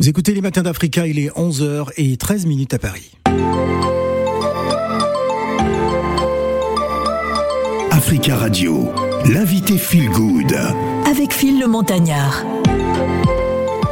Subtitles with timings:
[0.00, 3.10] Vous écoutez les matins d'Africa, il est 11h et 13 minutes à Paris.
[7.90, 8.92] Africa Radio,
[9.28, 10.56] l'invité Feel Good.
[11.04, 12.44] Avec Phil le Montagnard.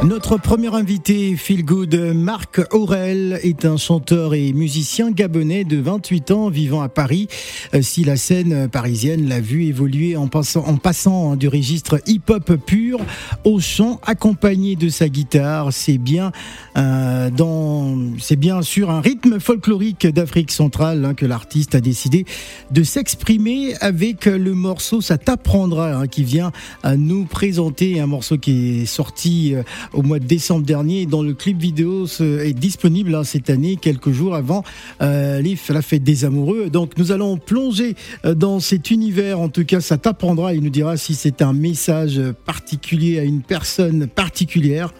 [0.03, 6.31] Notre premier invité, Feel Good, Marc Aurel, est un chanteur et musicien gabonais de 28
[6.31, 7.27] ans vivant à Paris.
[7.73, 12.99] Euh, si la scène parisienne l'a vu évoluer en passant, passant du registre hip-hop pur
[13.43, 16.31] au chant accompagné de sa guitare, c'est bien,
[16.77, 22.25] euh, dans, c'est bien sûr un rythme folklorique d'Afrique centrale hein, que l'artiste a décidé
[22.69, 26.51] de s'exprimer avec le morceau Ça t'apprendra, hein, qui vient
[26.83, 31.05] à nous présenter un morceau qui est sorti euh, au mois de décembre dernier.
[31.05, 34.63] Dans le clip vidéo est disponible hein, cette année, quelques jours avant
[35.01, 36.69] euh, la fête des amoureux.
[36.69, 37.95] Donc nous allons plonger
[38.25, 39.39] euh, dans cet univers.
[39.39, 40.53] En tout cas, ça t'apprendra.
[40.53, 44.93] Il nous dira si c'est un message particulier à une personne particulière.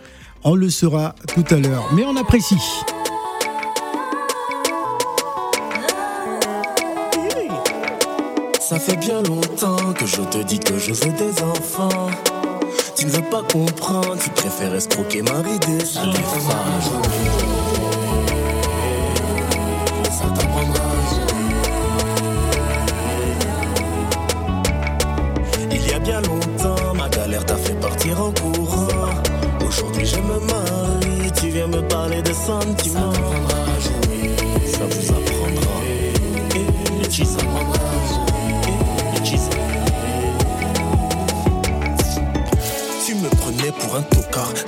[0.44, 1.90] On le saura tout à l'heure.
[1.96, 2.56] Mais on apprécie.
[8.70, 12.10] Ça fait bien longtemps que je te dis que je veux des enfants.
[12.98, 15.44] Tu ne veux pas comprendre, tu préfères escroquer ma
[15.86, 16.82] sur les femmes.
[20.10, 20.26] Ça.
[25.72, 28.88] Il y a bien longtemps, ma galère t'a fait partir en courant.
[29.68, 33.07] Aujourd'hui, je me marie, tu viens me parler de sentiments.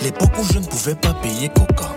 [0.02, 1.96] L'époque où je ne pouvais pas payer coca.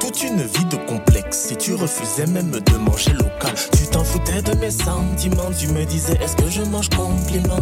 [0.00, 3.52] Toute une vie de complexe, et tu refusais même de manger local.
[3.76, 7.60] Tu t'en foutais de mes sentiments, tu me disais est-ce que je mange compliment?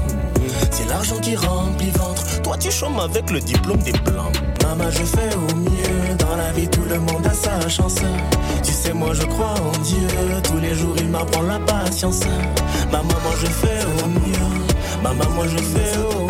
[0.71, 4.33] C'est l'argent qui remplit ventre, toi tu chômes avec le diplôme des blancs.
[4.63, 7.97] Maman, je fais au mieux, dans la vie tout le monde a sa chance.
[8.63, 10.07] Tu sais, moi je crois en Dieu,
[10.45, 12.21] tous les jours il m'apprend la patience.
[12.93, 16.26] Maman, moi je fais au mieux, maman, moi je fais au mieux.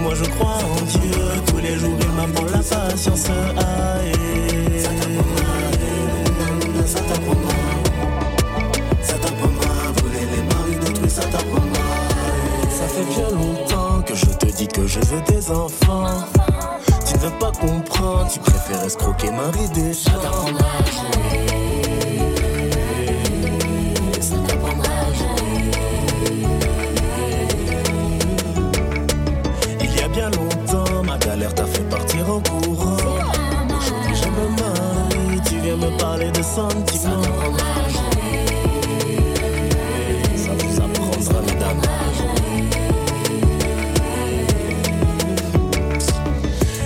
[0.00, 1.10] Moi je crois en Dieu.
[1.46, 3.28] Tous les jours, il m'apprend la patience.
[3.58, 3.62] Ah,
[4.04, 4.80] eh.
[6.86, 7.54] Ça t'apprendra.
[9.02, 9.74] Ça t'apprendra.
[10.02, 11.84] Voler les maris d'autrui, ça t'apprendra.
[12.70, 16.24] Ça fait bien longtemps que je te dis que je veux des enfants.
[17.06, 18.28] Tu ne veux pas comprendre.
[18.32, 20.66] Tu préfères escroquer Marie des Ça t'apprendra.
[36.54, 37.06] Ça vous
[40.80, 41.80] apprendra, mesdames.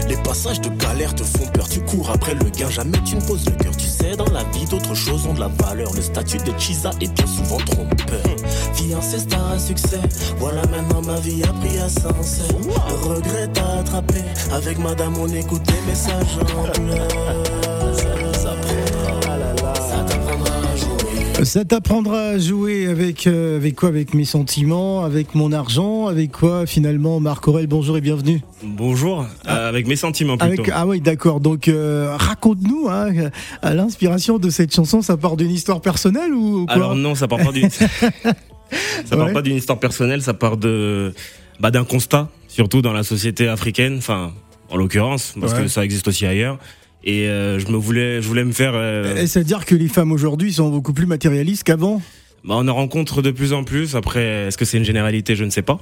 [0.07, 3.23] Les passages de galère te font peur, tu cours après le gain, jamais tu ne
[3.23, 3.75] poses le cœur.
[3.75, 5.95] Tu sais, dans la vie, d'autres choses ont de la valeur.
[5.95, 8.21] Le statut de Chisa est bien souvent trompeur.
[8.75, 10.01] Fiancé, star à succès,
[10.39, 12.41] voilà maintenant ma vie a pris à sens.
[12.51, 14.23] Le regret t'a attrapé,
[14.53, 17.74] avec madame on écoute des messages en pleurs.
[21.44, 26.32] Ça t'apprendra à jouer avec, euh, avec quoi Avec mes sentiments, avec mon argent, avec
[26.32, 28.41] quoi finalement Marc Aurel, bonjour et bienvenue.
[28.62, 30.62] Bonjour, euh, avec mes sentiments plutôt.
[30.62, 31.41] Avec, ah oui, d'accord.
[31.41, 36.65] Donc euh, raconte-nous, hein, à l'inspiration de cette chanson, ça part d'une histoire personnelle ou
[36.65, 36.75] quoi?
[36.75, 37.87] Alors non, ça part pas d'une ça
[39.11, 39.32] part Ouais.
[39.32, 41.12] pas d'une histoire personnelle, ça part de
[41.61, 44.32] bah, d'un constat, surtout dans la société africaine, enfin
[44.71, 45.62] en l'occurrence, parce Ouais.
[45.62, 46.59] que ça existe aussi ailleurs.
[47.07, 48.73] Et euh, je me voulais, je voulais me faire.
[48.75, 52.01] euh, Et C'est-à-dire que les femmes aujourd'hui sont beaucoup plus matérialistes qu'avant
[52.45, 53.95] bah, on en rencontre de plus en plus.
[53.97, 55.81] Après, est-ce que c'est une généralité Je ne sais pas.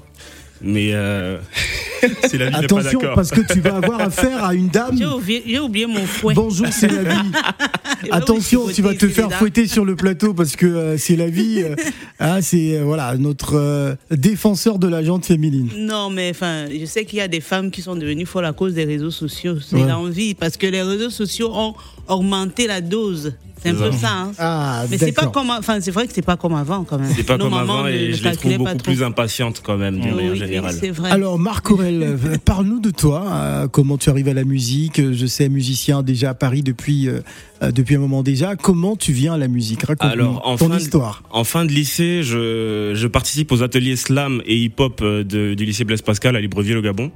[0.64, 1.38] Mais euh,
[2.28, 4.96] si la vie pas Attention, parce que tu vas avoir affaire à une dame.
[4.96, 6.34] J'ai oublié, j'ai oublié mon fouet.
[6.34, 7.30] Bonjour, c'est la vie.
[8.10, 11.62] Attention, tu vas te faire fouetter sur le plateau parce que euh, c'est la vie.
[11.62, 11.74] euh,
[12.20, 15.68] hein, c'est euh, voilà notre euh, défenseur de la jante féminine.
[15.78, 18.52] Non, mais enfin, je sais qu'il y a des femmes qui sont devenues folles à
[18.52, 19.56] cause des réseaux sociaux.
[19.60, 19.86] C'est Ouais.
[19.88, 21.74] l'envie, parce que les réseaux sociaux ont
[22.08, 23.34] augmenté la dose.
[23.62, 24.08] C'est un peu ça.
[24.10, 24.32] Hein.
[24.38, 27.12] Ah, mais c'est pas comme, enfin, c'est vrai que c'est pas comme avant quand même.
[27.14, 28.78] C'est pas Nos comme avant et ne je les trouve beaucoup trop.
[28.92, 30.74] plus impatientes quand même d'une Oui, manière générale.
[30.80, 31.12] c'est vrai.
[31.12, 33.24] Alors Marc Aurel, parle-nous de toi.
[33.32, 37.20] euh, comment tu arrives à la musique Je sais musicien déjà à Paris depuis euh,
[37.62, 38.56] euh, depuis un moment déjà.
[38.56, 39.82] Comment tu viens à la musique?
[39.82, 41.22] Raconte-nous ton fin de- histoire.
[41.30, 45.84] En fin de lycée, je, je participe aux ateliers slam et hip-hop euh, du lycée
[45.84, 47.10] Blaise Pascal à Libreville au Gabon.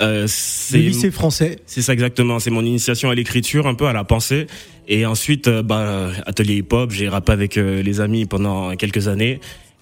[0.00, 1.58] Euh, Le c'est lycée français.
[1.66, 4.46] c'est ça exactement, c'est mon initiation à l'écriture, un peu à la pensée.
[4.86, 9.40] Et ensuite, euh, bah, atelier hip-hop, j'ai rappé avec euh, les amis pendant quelques années.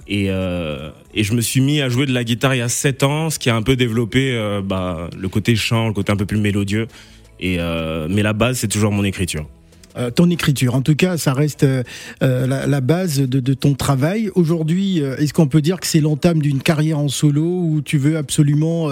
[0.09, 3.03] Et, et je me suis mis à jouer de la guitare il y a 7
[3.03, 6.27] ans, ce qui a un peu développé bah, le côté chant, le côté un peu
[6.27, 6.87] plus mélodieux.
[7.41, 7.59] Et
[8.09, 9.47] mais la base, c'est toujours mon écriture.
[9.99, 10.75] Euh, ton écriture.
[10.75, 11.83] En tout cas, ça reste euh,
[12.23, 14.31] euh, la, la, base de, de, ton travail.
[14.35, 18.17] Aujourd'hui, est-ce qu'on peut dire que c'est l'entame d'une carrière en solo où tu veux
[18.17, 18.91] absolument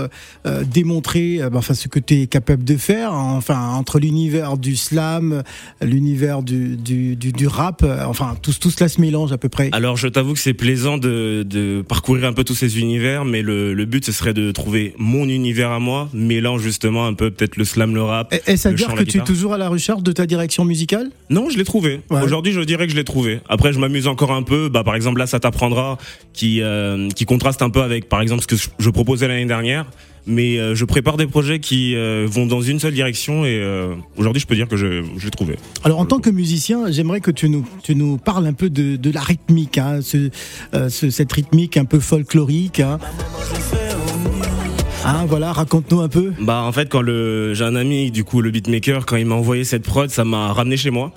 [0.73, 4.77] démontrer bah, enfin, ce que tu es capable de faire hein, enfin, Entre l'univers du
[4.77, 5.43] slam,
[5.83, 9.69] l'univers du, du, du, du, rap, enfin, tout, tout cela se mélange à peu près.
[9.73, 13.43] Alors, je t'avoue que c'est plaisant de, de, parcourir un peu tous ces univers, mais
[13.43, 17.31] le, le, but, ce serait de trouver mon univers à moi, mélange justement un peu
[17.31, 18.35] peut-être le slam, le rap.
[18.47, 20.94] Est-ce à dire que tu es toujours à la recherche de ta direction musicale
[21.31, 22.01] non, je l'ai trouvé.
[22.11, 22.23] Ouais.
[22.23, 23.41] Aujourd'hui, je dirais que je l'ai trouvé.
[23.49, 24.69] Après, je m'amuse encore un peu.
[24.69, 25.99] Bah, par exemple, là, ça t'apprendra,
[26.33, 29.87] qui euh, qui contraste un peu avec, par exemple, ce que je proposais l'année dernière.
[30.27, 33.95] Mais euh, je prépare des projets qui euh, vont dans une seule direction et euh,
[34.17, 35.57] aujourd'hui, je peux dire que je, je l'ai trouvé.
[35.85, 38.97] Alors, en tant que musicien, j'aimerais que tu nous tu nous parles un peu de,
[38.97, 40.31] de la rythmique, hein, ce,
[40.89, 42.81] ce, cette rythmique un peu folklorique.
[42.81, 42.99] Hein.
[45.05, 46.33] Hein, voilà, raconte-nous un peu.
[46.41, 49.35] Bah en fait quand le j'ai un ami du coup le beatmaker quand il m'a
[49.35, 51.13] envoyé cette prod, ça m'a ramené chez moi.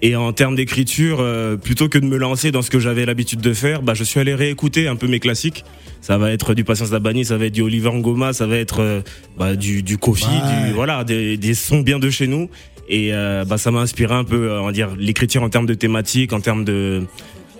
[0.00, 3.40] Et en termes d'écriture, euh, plutôt que de me lancer dans ce que j'avais l'habitude
[3.40, 5.64] de faire, bah je suis allé réécouter un peu mes classiques.
[6.00, 8.80] Ça va être du Patience Dabani, ça va être du Oliver Ngoma, ça va être
[8.80, 9.00] euh,
[9.36, 10.66] bah, du du Kofi, ouais.
[10.68, 12.48] du voilà des, des sons bien de chez nous.
[12.88, 15.74] Et euh, bah ça m'a inspiré un peu, on va dire l'écriture en termes de
[15.74, 17.02] thématiques, en termes de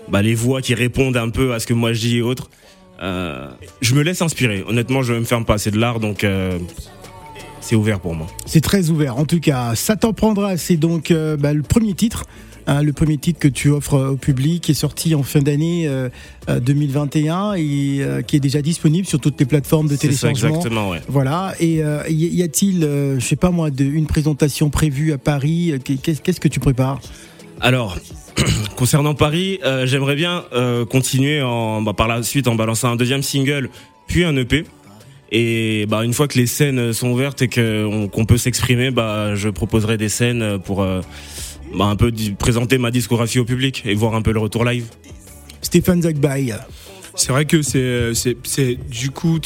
[0.09, 2.49] bah, les voix qui répondent un peu à ce que moi je dis et autres.
[3.01, 3.47] Euh,
[3.81, 4.63] je me laisse inspirer.
[4.67, 5.57] Honnêtement, je ne me ferme pas.
[5.57, 6.57] C'est de l'art, donc euh,
[7.61, 8.27] c'est ouvert pour moi.
[8.45, 9.17] C'est très ouvert.
[9.17, 10.57] En tout cas, ça t'en prendra.
[10.57, 12.25] C'est donc euh, bah, le premier titre.
[12.67, 15.87] Hein, le premier titre que tu offres au public qui est sorti en fin d'année
[15.87, 16.09] euh,
[16.47, 20.49] 2021 et qui est déjà disponible sur toutes les plateformes de téléchargement.
[20.49, 21.01] exactement, ouais.
[21.07, 21.55] Voilà.
[21.59, 25.73] Et y a-t-il, je sais pas moi, de, une présentation prévue à Paris?
[26.03, 27.01] Qu'est-ce que tu prépares?
[27.61, 27.97] Alors,
[28.75, 32.95] concernant Paris, euh, j'aimerais bien euh, continuer en, bah, par la suite en balançant un
[32.95, 33.69] deuxième single,
[34.07, 34.65] puis un EP.
[35.31, 39.35] Et bah, une fois que les scènes sont ouvertes et qu'on qu peut s'exprimer, bah,
[39.35, 41.01] je proposerai des scènes pour euh,
[41.75, 44.85] bah, un peu présenter ma discographie au public et voir un peu le retour live.
[45.61, 46.53] Stéphane Zagbay.
[47.15, 49.39] C'est vrai que c'est du coup,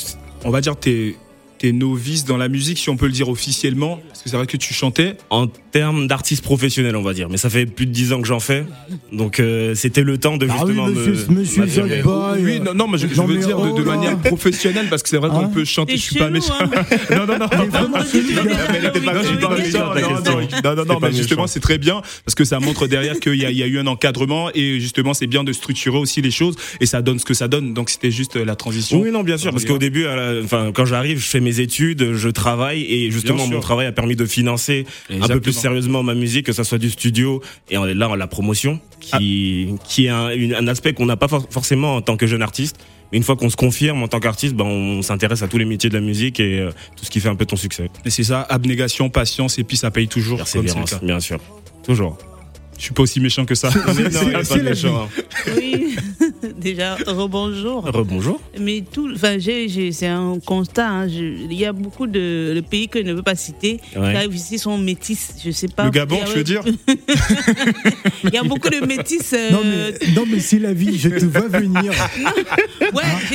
[0.46, 1.16] on va dire, t'es
[1.64, 4.48] t'es novice dans la musique, si on peut le dire officiellement Parce que c'est vrai
[4.48, 5.16] que tu chantais.
[5.30, 7.30] En termes d'artiste professionnel, on va dire.
[7.30, 8.66] Mais ça fait plus de dix ans que j'en fais.
[9.14, 11.40] Donc euh, c'était le temps de ah justement oui, monsieur, me.
[11.40, 14.88] Monsieur Jack Boy, oui, non, non, mais je, je veux dire de, de, manière professionnelle,
[14.90, 15.94] parce que c'est vrai qu'on Hein peut chanter.
[15.94, 16.54] Et Je suis pas méchant.
[16.60, 16.70] hein.
[17.12, 17.48] non, non, non.
[17.48, 19.80] Non, Non, Non, méchante, non, pas non, méchante, non, la non, question.
[19.80, 19.94] non.
[19.94, 23.20] Non, non, non, C'est pas mais justement, c'est très bien parce que ça montre derrière
[23.22, 25.98] qu'il y, a- il y a eu un encadrement et justement, c'est bien de structurer
[25.98, 27.74] aussi les choses et ça donne ce que ça donne.
[27.74, 29.00] Donc, c'était juste la transition.
[29.02, 31.53] Oui, non, bien sûr, parce qu'au début, à la- enfin, quand j'arrive, je fais mes
[31.62, 36.04] études, je travaille, et justement, mon travail a permis de financer un peu plus sérieusement
[36.04, 40.68] ma musique, que ça soit du studio et là, la promotion, qui, qui est un,
[40.68, 42.78] aspect qu'on n'a pas for- forcément en tant que jeune artiste.
[43.12, 45.66] Mais une fois qu'on se confirme en tant qu'artiste, ben, on s'intéresse à tous les
[45.66, 47.90] métiers de la musique et euh, tout ce qui fait un peu ton succès.
[48.06, 50.40] Et c'est ça, abnégation, patience et puis ça paye toujours.
[50.52, 51.00] comme le cas.
[51.04, 51.40] bien sûr.
[51.84, 52.18] Toujours.
[52.78, 53.70] Je suis pas aussi méchant que ça.
[54.44, 55.08] C'est méchant.
[55.56, 55.96] Oui,
[56.58, 57.84] déjà, rebonjour.
[57.86, 58.42] Rebonjour.
[58.60, 60.90] Mais tout, enfin, c'est un constat.
[60.90, 63.80] hein, je- il y a beaucoup de le pays que je ne veux pas citer.
[63.96, 64.12] Ouais.
[64.12, 65.36] Qui arrivent ici sont métis.
[65.44, 65.86] Je sais pas.
[65.86, 66.62] Le Gabon, Il y a- tu veux dire
[68.24, 69.34] Il y a beaucoup de métis.
[69.34, 71.92] euh, Non mais, non mais c'est la vie, je te vois venir.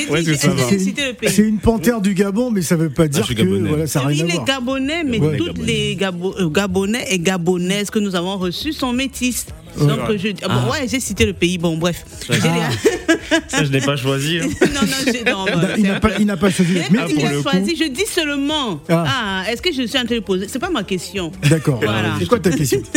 [0.09, 0.83] ouais, c'est ça, j'ai va.
[0.83, 1.29] cité le pays.
[1.29, 4.03] C'est une panthère du Gabon, mais ça veut pas dire je suis que voilà, ça
[4.05, 4.45] oui, à les voir.
[4.45, 5.37] Gabonais, mais Ouais.
[5.37, 9.28] toutes les euh, Gabonais et Gabonaises que nous avons reçus sont métis.
[9.77, 10.17] Donc, Ouais.
[10.17, 11.57] je, ah bon, ouais, j'ai cité le pays.
[11.57, 12.03] Bon, bref.
[12.29, 12.33] Ah.
[13.47, 14.39] Ça, je n'ai pas choisi.
[14.39, 14.47] hein.
[14.61, 16.73] les- non, non, j'ai, non, bah, Il n'a pas, il pas choisi.
[16.91, 18.81] Mais a je dis seulement.
[18.89, 19.05] Ah.
[19.07, 20.47] Ah, est-ce que je suis en train de poser?
[20.47, 21.31] C'est pas ma question.
[21.49, 21.79] D'accord.
[21.83, 22.15] Voilà.
[22.19, 22.81] C'est quoi ta question?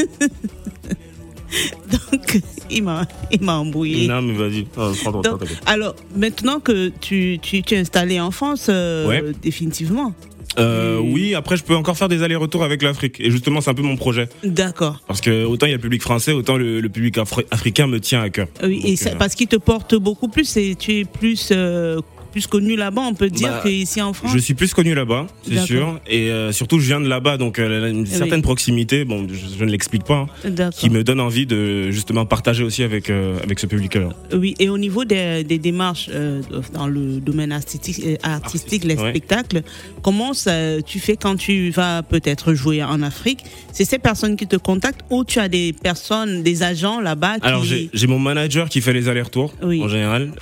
[2.13, 4.09] Donc, il m'a, il m'a embrouillé.
[4.09, 4.67] Non, mais vas-y.
[5.67, 9.23] Alors, maintenant que tu, tu, tu es installé en France, euh, Ouais.
[9.43, 10.15] définitivement.
[10.59, 13.21] Euh, oui, après, je peux encore faire des allers-retours avec l'Afrique.
[13.21, 14.29] Et justement, c'est un peu mon projet.
[14.45, 15.01] D'accord.
[15.07, 17.87] Parce que autant il y a le public français, autant le, le public afri- africain
[17.87, 18.49] me tient à cœur.
[18.63, 21.49] Oui, et Donc, ça- euh, parce qu'il te porte beaucoup plus et tu es plus,
[21.53, 22.01] euh,
[22.33, 24.33] plus connu là-bas, on peut dire, Bah, qu'ici en France.
[24.33, 26.01] Je suis plus connu là-bas, c'est sûr.
[26.09, 29.65] Et euh, surtout, je viens de là-bas, donc euh, une certaine proximité, bon, je, je
[29.65, 33.59] ne l'explique pas, hein, qui me donne envie de justement partager aussi avec, euh, avec
[33.61, 34.09] ce public-là.
[34.33, 36.09] Oui, et au niveau des, des démarches
[36.73, 39.11] dans le domaine artistique, artistique les ouais.
[39.11, 39.63] spectacles,
[40.03, 43.41] comment ça, tu fais quand tu vas peut-être jouer en Afrique?
[43.73, 47.47] C'est ces personnes qui te contactent ou tu as des personnes, des agents là-bas qui...
[47.47, 49.83] Alors, j'ai mon manager qui fait les allers-retours, Oui.
[49.83, 50.33] en général.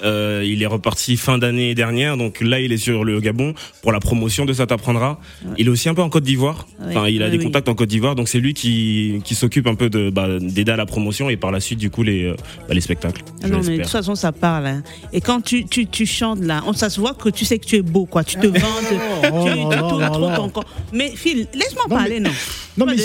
[0.45, 2.17] Il est reparti fin d'année dernière.
[2.17, 5.19] Donc là, il est sur le Gabon pour la promotion de Ça t'apprendra.
[5.59, 6.67] Il est aussi un peu en Côte d'Ivoire.
[6.87, 7.45] Enfin, il a Ouais, des oui.
[7.45, 10.73] contacts en Côte d'Ivoire, donc c'est lui qui, qui s'occupe un peu de bah, d'aider
[10.73, 12.35] à la promotion et par la suite, du coup, les, euh,
[12.69, 13.23] bah, les spectacles.
[13.43, 14.67] Ah non, mais de toute façon, ça parle.
[14.67, 14.83] hein.
[15.13, 17.67] Et quand tu, tu, tu chantes là, on, ça se voit que tu sais que
[17.67, 18.25] tu es beau, quoi.
[18.25, 20.37] Tu te Oh tu, tu tournes trop là.
[20.37, 20.65] ton corps.
[20.93, 22.31] Mais Phil, laisse-moi parler, non.
[22.77, 22.97] Non, mais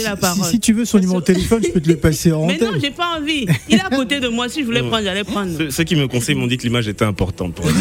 [0.52, 2.72] si, tu veux son numéro de téléphone, je peux te le passer en Mais non,
[2.82, 3.46] j'ai pas envie.
[3.70, 4.48] Il est à côté de moi.
[4.48, 5.52] Si je voulais prendre, j'allais prendre.
[5.58, 7.72] Ceux, ceux qui me conseillent m'ont dit que l'image était importante pour eux.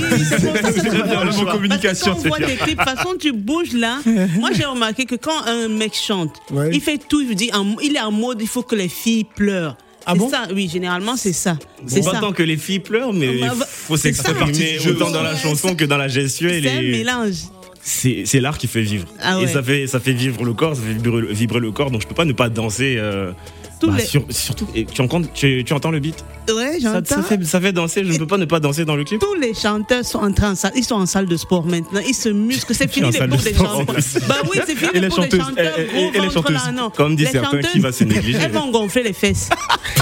[0.91, 2.47] Bien le mot communication, Parce que quand on voit bien.
[2.49, 3.99] tes clips, de toute façon, tu bouges là.
[4.39, 6.71] Moi, j'ai remarqué que quand un mec chante, Ouais.
[6.73, 7.21] il fait tout.
[7.23, 9.77] Il dit, en- il est en mode, il faut que les filles pleurent.
[10.07, 11.57] Ah bon ça, oui, généralement, c'est ça.
[11.87, 14.23] C'est Pas tant que les filles pleurent, mais il bah, faut c'est ça.
[14.25, 16.63] s'exprimer autant dans la chanson que dans la gestuelle.
[16.65, 17.37] C'est un mélange.
[17.83, 19.07] C'est l'art qui fait vivre.
[19.21, 19.45] Ah ouais.
[19.45, 21.91] Et ça fait, ça fait vivre le corps, ça fait vibrer, le- vibrer le corps.
[21.91, 22.97] Donc je peux pas ne pas danser.
[22.99, 23.33] euh,
[23.81, 26.93] Tous bah, les- sur- surtout, et tu, entends, tu, tu entends le beat Ouais, ça,
[26.95, 27.15] j'entends.
[27.17, 29.19] ça fait, ça fait danser, je ne peux pas ne pas danser dans le clip.
[29.21, 32.01] Tous les chanteurs sont en train de salle, ils sont en salle de sport maintenant,
[32.07, 33.87] ils se musclent, c'est fini en les de des en chanteurs.
[33.95, 34.19] plus.
[34.29, 36.53] Bah oui, c'est fini Et les des chanteurs et- et- gros et les chanteuses.
[36.67, 36.91] là, non.
[36.91, 39.49] Comme dit Les certains, qui va se négliger Elles vont gonfler les fesses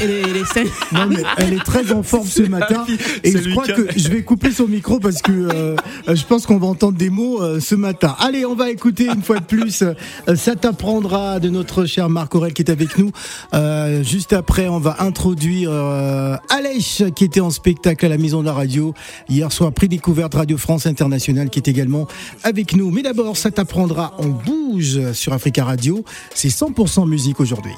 [0.03, 0.65] et les, les seins.
[0.93, 2.85] Non, mais elle est très en forme ce matin.
[3.23, 5.77] Et je crois que je vais couper son micro parce que euh,
[6.09, 8.17] euh, je pense qu'on va entendre des mots euh, ce matin.
[8.19, 9.83] Allez, on va écouter une fois de plus.
[9.83, 9.95] euh,
[10.35, 13.13] ça t'apprendra de notre cher Marc Aurel qui est avec nous.
[13.55, 13.62] Euh,
[14.03, 18.47] juste après, on va introduire euh, Alèche qui était en spectacle à la Maison de
[18.47, 18.95] la Radio
[19.29, 22.07] hier soir, prix découverte Radio France Internationale qui est également
[22.43, 22.91] avec nous.
[22.91, 24.15] Mais d'abord, ça t'apprendra.
[24.19, 26.05] On bouge sur Africa Radio.
[26.35, 27.73] C'est 100% musique aujourd'hui.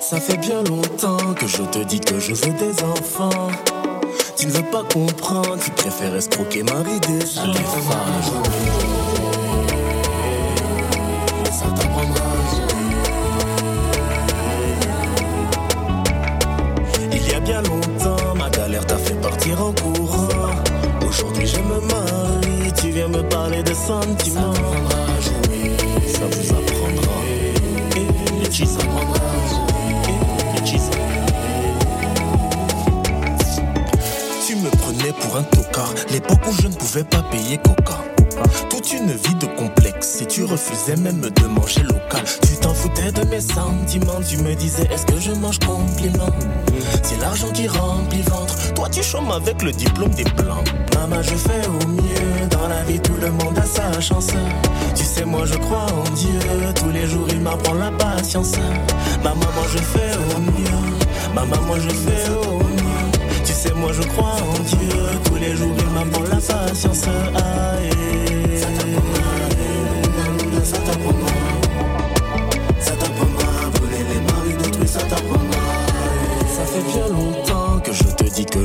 [0.00, 3.50] Ça fait bien longtemps que je te dis que je veux des enfants.
[4.36, 7.20] Tu ne veux pas comprendre, tu préfères escroquer Marie des
[21.52, 24.54] je me marie, tu viens me parler de sentiments.
[24.54, 25.76] Ça t'apprendra à jouer,
[26.06, 27.16] ça vous apprendra.
[27.96, 28.06] Et
[28.40, 29.82] à jouer.
[30.56, 30.90] Et cheese
[34.46, 38.09] Tu me prenais pour un tocard, l'époque où je ne pouvais pas payer coca.
[38.70, 42.24] Toute une vie de complexe, et tu refusais même de manger local.
[42.42, 46.30] Tu t'en foutais de mes sentiments, tu me disais est-ce que je mange compliment?
[47.02, 50.66] C'est l'argent qui remplit ventre, toi tu chômes avec le diplôme des blancs.
[50.94, 54.28] Maman, je fais au mieux, dans la vie tout le monde a sa chance.
[54.94, 56.38] Tu sais, moi je crois en Dieu,
[56.76, 58.52] tous les jours il m'apprend la patience.
[59.22, 63.44] Maman, moi je fais au mieux, maman, moi je fais au mieux.
[63.44, 67.04] Tu sais, moi je crois en Dieu, tous les jours il m'apprend la patience.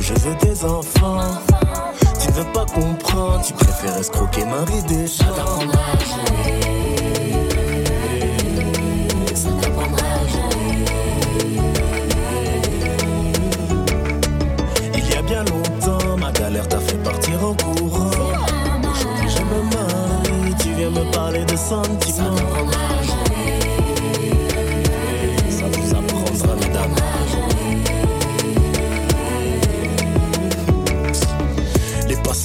[0.06, 1.20] Je veux des enfants.
[2.20, 5.24] Tu ne veux pas comprendre, tu préfères escroquer Marie des jouer.
[14.94, 18.10] Il y a bien longtemps, ma galère t'a fait partir en courant.
[18.90, 22.35] Aujourd'hui, je me marie, tu viens me parler de sentiments.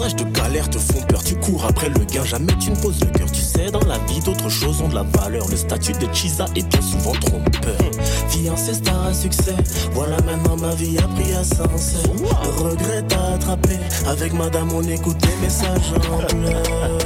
[0.02, 3.00] Passages de galère te font peur, tu cours après le gain, jamais tu ne poses
[3.02, 3.32] le cœur.
[3.32, 5.48] Tu sais, dans la vie, d'autres choses ont de la valeur.
[5.48, 7.78] Le statut de Chisa est bien souvent trompeur.
[8.30, 9.56] Fiancé, star à succès,
[9.92, 11.96] voilà maintenant ma vie a pris à sens.
[12.06, 13.78] Le regret t'a attrapé,
[14.08, 17.01] avec madame on écoute les messages en pleurs.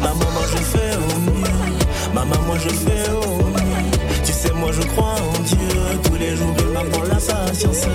[0.00, 4.24] Maman, moi je fais au mieux, maman, moi je fais au mieux.
[4.24, 5.58] Tu sais, moi je crois en Dieu,
[6.04, 7.86] tous les jours il m'apprend la patience.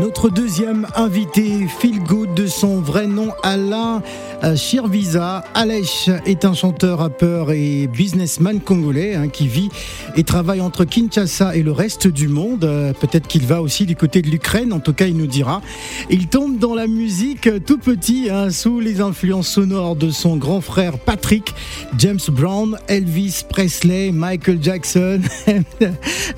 [0.00, 4.00] Notre deuxième invité, Feel Good, de son vrai nom Alain
[4.44, 5.42] euh, Shirvisa.
[5.54, 9.70] Alech est un chanteur, rappeur et businessman congolais hein, qui vit
[10.16, 12.64] et travaille entre Kinshasa et le reste du monde.
[12.64, 15.60] Euh, Peut-être qu'il va aussi du côté de l'Ukraine, en tout cas il nous dira.
[16.10, 20.36] Il tombe dans la musique euh, tout petit, hein, sous les influences sonores de son
[20.36, 21.54] grand frère Patrick,
[21.98, 25.20] James Brown, Elvis Presley, Michael Jackson,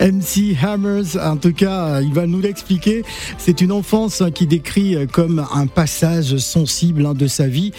[0.01, 1.17] MC Hammers.
[1.23, 3.05] En tout cas, il va nous l'expliquer.
[3.39, 7.73] C'est une enfance hein, qui décrit euh, comme un passage sensible hein, de sa vie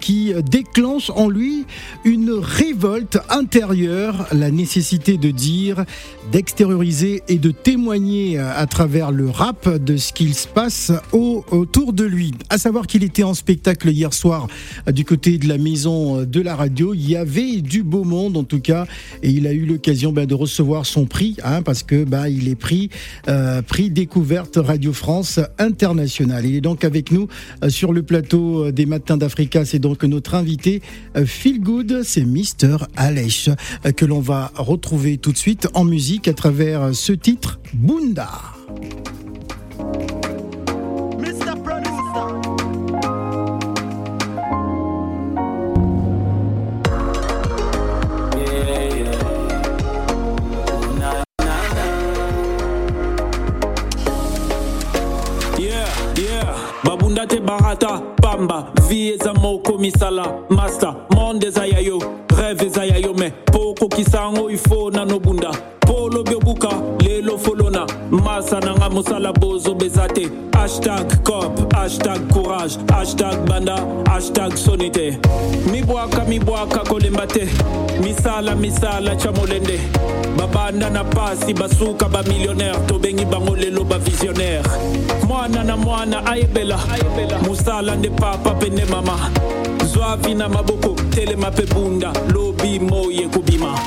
[0.00, 1.66] qui déclenche en lui
[2.04, 5.84] une révolte intérieure, la nécessité de dire,
[6.30, 11.44] d'extérioriser et de témoigner euh, à travers le rap de ce qu'il se passe au-
[11.50, 12.32] autour de lui.
[12.50, 14.46] À savoir qu'il était en spectacle hier soir
[14.86, 16.94] euh, du côté de la maison euh, de la radio.
[16.94, 18.86] Il y avait du beau monde en tout cas
[19.24, 22.48] et il a eu l'occasion ben, de recevoir son prix hein, parce que bah, il
[22.48, 22.90] est pris
[23.66, 26.46] prix découverte Radio France internationale.
[26.46, 27.26] Il est donc avec nous
[27.68, 29.64] sur le plateau des Matins d'Africa.
[29.64, 30.80] C'est donc notre invité
[31.24, 33.50] Feel Good, c'est Mister Alech
[33.96, 38.28] que l'on va retrouver tout de suite en musique à travers ce titre Bunda.
[55.58, 55.86] Yeah,
[56.18, 56.54] yeah.
[56.84, 61.98] Babunda te barata, pamba, eza moko misala, master, monde eza ya yo,
[62.28, 65.50] rêve eza ya yo, me poko kisango ifo nano bunda.
[65.80, 66.68] Polo biobuka,
[67.02, 70.30] lelo folona, masa nanga musala bozo bezate.
[70.52, 75.18] Hashtag cop, hashtag courage, hashtag banda, hashtag sonite.
[75.70, 77.46] Mi bwaka, mi bwaka kolemba te,
[78.00, 79.78] misala, misala chamolende.
[80.36, 84.62] Babanda na pasi, basuka, ba millionnaire, tobengi bango lelo ba visionnaire.
[85.28, 86.78] mwana na mwana ayebela
[87.46, 89.30] mosala nde papa mpe nde mama.
[89.92, 92.12] Zwavi na maboko telema mpe bunda.
[92.34, 93.78] Lobi moye kobima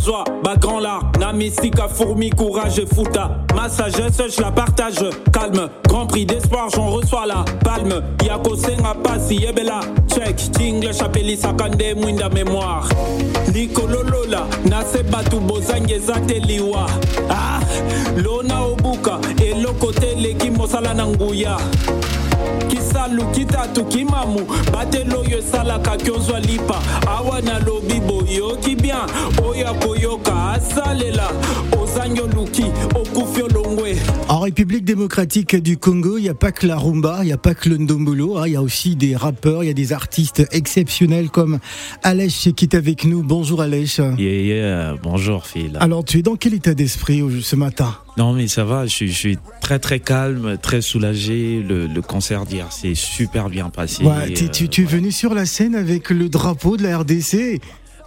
[0.00, 5.04] mpe bazwa bagrand lard na misika fourmi courage et futa ma sagesse je la partage.
[5.32, 8.02] Calme grand prix d'espoir j'en reçois la palme.
[8.24, 12.88] Ya kosenga pasi yebela check tingle apelisaka nde mwinda mémoire.
[13.52, 16.86] Likololola na se bato bozangi eza te liwa.
[17.28, 17.60] Ah,
[18.16, 21.56] lona obuka eloko te eleki mosala na nguya
[22.68, 24.40] kisalu kitatu kimamu
[24.72, 28.96] batelo oyo esalaka kyozwa lipa awa nalobi boyoki bien
[29.44, 31.30] oyo akoyoka asalela
[31.82, 33.96] ozangi oluki okufi olongwe
[34.28, 37.36] En République démocratique du Congo, il n'y a pas que la rumba, il n'y a
[37.36, 39.92] pas que le ndombolo, hein, il y a aussi des rappeurs, il y a des
[39.92, 41.58] artistes exceptionnels comme
[42.04, 43.22] Alech qui est avec nous.
[43.24, 43.98] Bonjour Alech.
[43.98, 44.94] Yeah, yeah.
[45.02, 45.76] Bonjour Phil.
[45.80, 47.94] Alors tu es dans quel état d'esprit au- ce matin?
[48.16, 51.62] Non mais ça va, je suis, je suis très très calme, très soulagé.
[51.66, 54.04] Le, le concert d'hier s'est super bien passé.
[54.04, 56.98] Ouais, tu, Euh, tu- tu es venu sur la scène avec le drapeau de la
[56.98, 57.60] RDC.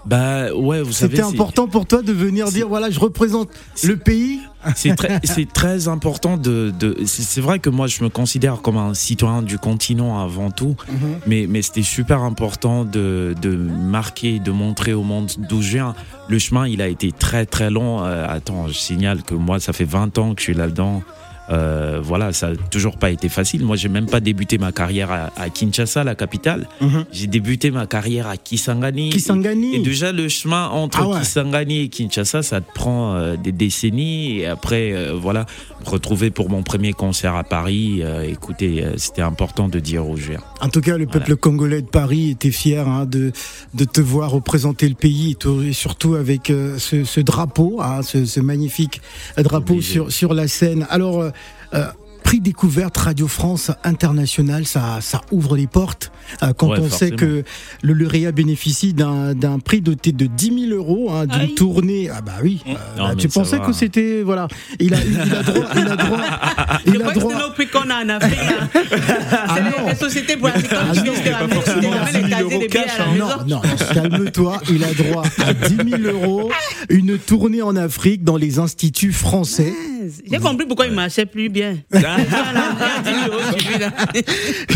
[0.06, 1.16] Bah ouais, vous savez.
[1.16, 3.50] C'était important pour toi de venir dire voilà, je représente
[3.86, 4.40] le pays.
[4.76, 6.74] C'est très, c'est très important de.
[6.78, 10.52] de c'est c'est vrai que moi, je me considère comme un citoyen du continent avant
[10.52, 11.16] tout, Mhm.
[11.28, 15.96] mais, mais c'était super important de, de marquer, de montrer au monde d'où je viens.
[16.30, 18.04] Le chemin, il a été très très long.
[18.04, 21.02] Euh, attends, je signale que moi, ça fait 20 ans que je suis là-dedans.
[21.50, 23.64] Euh, voilà, ça a toujours pas été facile.
[23.66, 26.68] Moi, j'ai même pas débuté ma carrière à, à Kinshasa, la capitale.
[26.82, 27.06] Mhm.
[27.12, 29.10] J'ai débuté ma carrière à Kisangani.
[29.10, 29.76] Kisangani.
[29.76, 31.20] Et déjà, le chemin entre Ah ouais.
[31.20, 34.40] Kisangani et Kinshasa, ça te prend euh, des décennies.
[34.40, 35.46] Et après, euh, voilà,
[35.86, 38.02] me retrouver pour mon premier concert à Paris.
[38.26, 40.44] écoutez, c'était important de dire aux joueurs.
[40.62, 43.32] En tout cas, le peuple congolais de Paris était fier hein, de,
[43.74, 48.02] de te voir représenter le pays et, tout- et surtout avec ce, ce drapeau, hein,
[48.02, 49.02] ce, ce magnifique
[49.38, 50.88] drapeau sur, sur la scène.
[50.90, 51.32] Alors,
[51.74, 52.03] euh, euh,
[52.34, 56.12] prix découverte Radio France International, ça, ça ouvre les portes.
[56.42, 57.44] Euh, quand Ouais, on sait que
[57.84, 61.54] le lauréat bénéficie d'un prix doté de 10 000 euros, hein, d'une Aïe.
[61.54, 62.10] tournée.
[62.12, 62.64] Ah bah oui.
[62.68, 63.68] euh, Non, bah, tu pensais va.
[63.68, 64.48] que c'était voilà.
[64.80, 65.66] Il a, il a droit.
[65.76, 66.22] Il a droit.
[66.88, 67.32] Je Il a crois que droit.
[67.34, 68.40] c'est nos prix qu'on a en Afrique.
[68.40, 68.82] là.
[69.32, 69.96] Ah C'est non.
[69.96, 72.30] sociétés pour la Ah non, qui c'est pas ramènent forcément qui ramènent 10 000 les
[72.30, 73.14] casiers euros des billets cash, à la hein.
[73.14, 73.28] maison.
[73.48, 73.62] Non, non,
[73.94, 74.62] calme-toi.
[74.72, 76.52] Il a droit à 10 000 euros,
[76.90, 79.72] une tournée en Afrique dans les instituts français.
[80.30, 81.78] J'ai compris pourquoi il marchait plus bien.
[82.30, 83.92] Voilà, il y a 10 000 euros sur lui, là.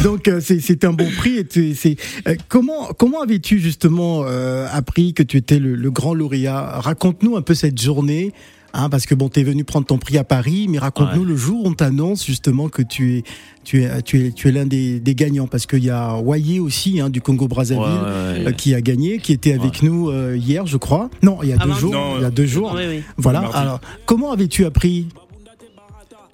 [0.03, 1.37] Donc euh, c'est un bon prix.
[1.55, 1.95] Et c'est
[2.27, 6.79] euh, comment comment avais-tu justement euh, appris que tu étais le, le grand lauréat?
[6.79, 8.33] Raconte-nous un peu cette journée.
[8.73, 11.35] Hein, parce que bon, tu es venu prendre ton prix à Paris, mais raconte-nous le
[11.35, 13.23] jour où on t'annonce justement que tu es,
[13.63, 15.47] tu es, tu es, tu es l'un des, des gagnants.
[15.47, 18.47] Parce qu'il y a Waye aussi, hein, du Congo-Brazzaville, Ouais, ouais, ouais.
[18.49, 21.09] euh, qui a gagné, qui était avec nous euh, hier, je crois.
[21.23, 21.93] Non, il y a deux Avant- jours.
[21.93, 22.73] Non, il y a deux jours.
[22.75, 23.03] Oui, oui.
[23.15, 23.39] Voilà.
[23.53, 25.07] Alors, comment avais-tu appris?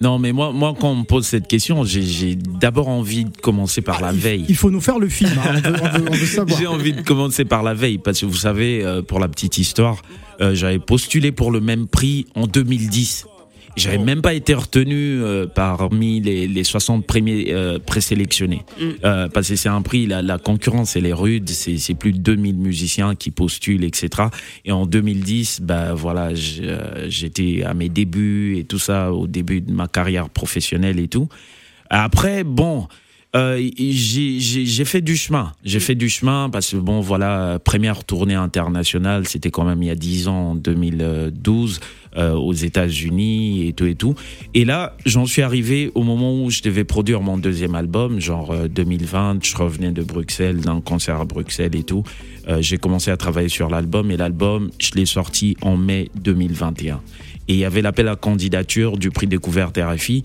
[0.04, 3.80] Non, mais moi, moi, quand on me pose cette question, j'ai- d'abord envie de commencer
[3.80, 4.44] par la Ah, il, veille.
[4.50, 5.30] il faut nous faire le film.
[5.38, 6.58] hein, on, veut, on veut- on veut savoir.
[6.60, 9.56] J'ai envie de commencer par la veille parce que vous savez, euh, pour la petite
[9.56, 10.02] histoire,
[10.42, 13.24] euh, j'avais postulé pour le même prix en 2010.
[13.76, 18.62] J'avais même pas été retenu euh, parmi les, les 60 premiers euh, présélectionnés.
[19.04, 22.12] Euh, parce que c'est un prix, la, la concurrence elle est rude, c'est c'est plus
[22.12, 24.28] de 2000 musiciens qui postulent, etc.
[24.64, 29.60] Et en 2010, bah voilà, euh, j'étais à mes débuts et tout ça, au début
[29.60, 31.28] de ma carrière professionnelle et tout.
[31.90, 32.88] Après, bon,
[33.34, 35.52] euh, j'ai fait du chemin.
[35.64, 39.86] J'ai fait du chemin parce que, bon, voilà, première tournée internationale, c'était quand même il
[39.86, 41.80] y a 10 ans, en 2012,
[42.16, 44.14] euh, aux États-Unis et tout et tout.
[44.54, 48.52] Et là, j'en suis arrivé au moment où je devais produire mon deuxième album, genre
[48.52, 49.44] euh, 2020.
[49.44, 52.04] Je revenais de Bruxelles, d'un concert à Bruxelles et tout.
[52.46, 57.00] Euh, j'ai commencé à travailler sur l'album et l'album, je l'ai sorti en mai 2021.
[57.48, 60.22] Et il y avait l'appel à candidature du prix découverte RFI.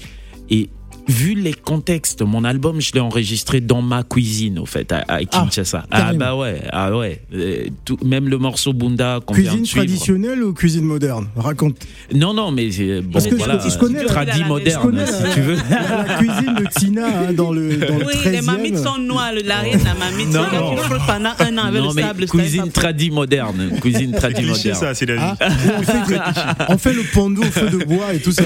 [0.51, 0.69] Et
[1.09, 5.23] vu les contextes, mon album, je l'ai enregistré dans ma cuisine, au fait, à, à
[5.25, 5.83] Kinshasa.
[5.91, 6.19] Ah, carrément.
[6.19, 7.21] bah ouais, ah ouais.
[7.33, 9.85] Euh, tout- même le morceau Bunda qu'on vient Cuisine de suivre.
[9.85, 11.27] traditionnelle ou cuisine moderne?
[11.35, 11.77] Raconte.
[12.13, 14.81] Non, non, mais c'est bon, Parce que je- voilà, je connais la- tradi je moderne,
[14.83, 15.55] connais si la- tu veux.
[15.55, 18.31] La, la cuisine de Tina hein, dans le, dans le Oui, 13e.
[18.31, 20.31] les mamites sont noires, le l'arrière de la mamite.
[20.33, 20.75] Non, c'est non.
[21.07, 22.25] pendant un an avec non, le mais sable.
[22.27, 22.71] cuisine ça.
[22.71, 24.75] tradi moderne, cuisine tradi Cliché, moderne.
[24.75, 25.21] ça, c'est la vie.
[25.39, 25.47] Ah,
[25.79, 26.19] on, fait,
[26.69, 28.43] on fait le pando au feu de bois et tout ça.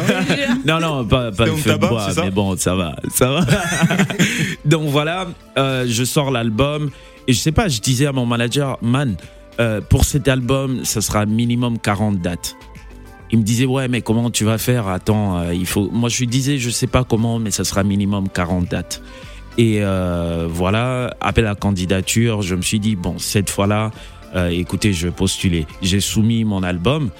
[0.65, 3.45] Non, non, pas, pas le feu de bois, mais bon, ça va, ça va.
[4.65, 6.89] Donc voilà, euh, je sors l'album
[7.27, 9.15] et je sais pas, je disais à mon manager, man,
[9.59, 12.55] euh, pour cet album, ça sera minimum 40 dates.
[13.31, 14.87] Il me disait, ouais, mais comment tu vas faire?
[14.87, 15.89] Attends, euh, il faut.
[15.91, 19.01] Moi, je lui disais, je sais pas comment, mais ça sera minimum 40 dates.
[19.57, 19.81] Et
[20.49, 23.91] voilà, appel à candidature, je me suis dit, bon, cette fois-là,
[24.49, 25.67] écoutez, je vais postuler.
[25.83, 27.11] J'ai soumis mon album.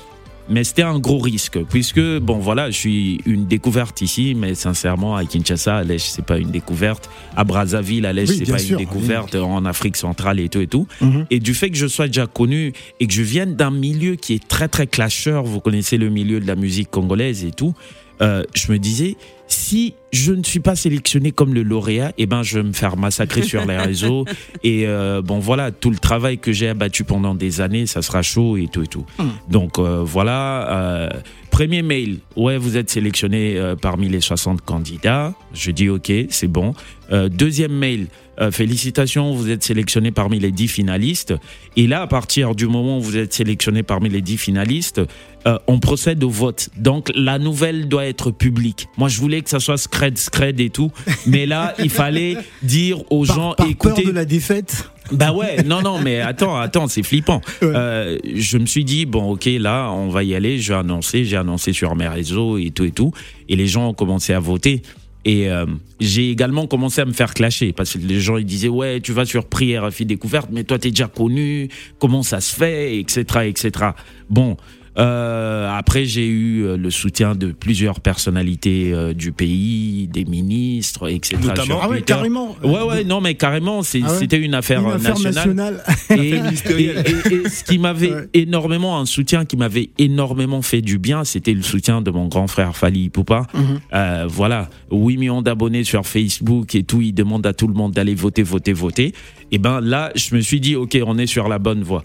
[0.49, 5.15] Mais c'était un gros risque, puisque, bon, voilà, je suis une découverte ici, mais sincèrement,
[5.15, 7.09] à Kinshasa, à Lèche, c'est pas une découverte.
[7.35, 9.35] À Brazzaville, à Lèche, Oui, c'est pas sûr, une découverte.
[9.35, 10.87] En Afrique centrale et tout et tout.
[11.01, 11.25] Mhm.
[11.29, 14.33] Et du fait que je sois déjà connu et que je vienne d'un milieu qui
[14.33, 17.73] est très, très clasheur, vous connaissez le milieu de la musique congolaise et tout,
[18.21, 19.15] euh, je me disais,
[19.53, 22.97] si je ne suis pas sélectionné comme le lauréat, eh ben, je vais me faire
[22.97, 24.25] massacrer sur les réseaux.
[24.63, 28.21] Et euh, bon, voilà, tout le travail que j'ai abattu pendant des années, ça sera
[28.21, 29.05] chaud et tout et tout.
[29.49, 30.69] Donc euh, voilà.
[30.71, 31.09] euh,
[31.51, 35.33] premier mail, ouais, vous êtes sélectionné parmi les 60 candidats.
[35.53, 36.73] Je dis ok, c'est bon.
[37.11, 38.07] Deuxième mail,
[38.39, 41.33] euh, félicitations, vous êtes sélectionné parmi les 10 finalistes.
[41.77, 45.01] Et là, à partir du moment où vous êtes sélectionné parmi les 10 finalistes,
[45.45, 46.69] euh, on procède au vote.
[46.77, 48.87] Donc la nouvelle doit être publique.
[48.97, 50.91] Moi, je voulais que ça soit scred, scred et tout,
[51.25, 54.89] mais là, il fallait dire aux Par, gens, par écoutez, peur de la défaite.
[55.11, 57.41] bah ouais, non, non, mais attends, attends, c'est flippant.
[57.61, 57.71] Ouais.
[57.75, 61.25] Euh, je me suis dit, bon, ok, là, on va y aller, je vais annoncer,
[61.25, 63.11] j'ai annoncé sur mes réseaux et tout et tout,
[63.49, 64.81] et les gens ont commencé à voter.
[65.25, 65.65] Et euh,
[65.99, 69.13] j'ai également commencé à me faire clasher parce que les gens ils disaient ouais tu
[69.13, 73.23] vas sur Prix RFI découverte mais toi t'es déjà connu comment ça se fait etc
[73.45, 73.91] etc
[74.29, 74.57] bon
[74.97, 81.09] euh, après j'ai eu euh, le soutien de plusieurs personnalités euh, du pays des ministres
[81.11, 82.13] etc Notamment Ah ouais, Twitter.
[82.13, 82.55] carrément.
[82.63, 85.33] ouais ouais non mais carrément c'est- Ah ouais c'était une affaire, Une affaire nationale
[85.79, 85.83] nationale.
[86.11, 86.29] et,
[86.81, 88.27] et- et- et ce qui m'avait Ouais.
[88.33, 92.47] énormément, un soutien qui m'avait énormément fait du bien, c'était le soutien de mon grand
[92.47, 93.47] frère Fali Poupa.
[93.53, 93.79] Mhm.
[93.93, 97.93] Euh, voilà, 8 millions d'abonnés sur Facebook et tout, il demande à tout le monde
[97.93, 99.13] d'aller voter, voter, voter.
[99.51, 102.03] Et ben là, je me suis dit, ok, on est sur la bonne voie.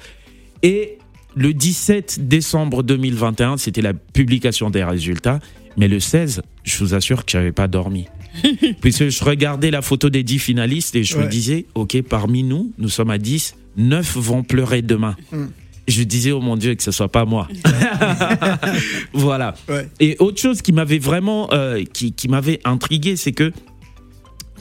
[0.62, 0.98] Et
[1.38, 5.38] le 17 décembre 2021, c'était la publication des résultats.
[5.76, 8.06] Mais le 16, je vous assure que j'avais pas dormi.
[8.80, 12.72] Puisque je regardais la photo des 10 finalistes et je me disais, OK, parmi nous,
[12.78, 15.14] nous sommes à 10, 9 vont pleurer demain.
[15.30, 15.44] Mm.
[15.86, 17.48] je disais oh mon Dieu que ce soit pas moi.
[19.12, 19.54] voilà.
[20.00, 23.52] Et autre chose qui m'avait vraiment, euh, qui, qui m'avait intrigué, c'est que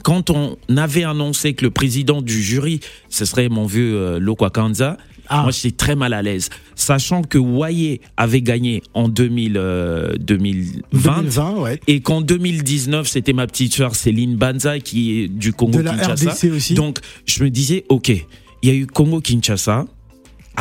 [0.02, 4.50] quand on avait annoncé que le président du jury, ce serait mon vieux euh, Lokwa
[4.50, 4.96] Kanza,
[5.28, 5.42] Ah.
[5.42, 11.22] moi j'étais très mal à l'aise, sachant que Waye avait gagné en 2000, euh, 2020,
[11.22, 11.80] 2020, ouais.
[11.86, 15.92] et qu'en 2019 c'était ma petite sœur Céline Banza qui est du Congo De la
[15.92, 16.30] Kinshasa.
[16.30, 16.74] RDC aussi.
[16.74, 19.86] Donc je me disais ok, il y a eu Congo Kinshasa.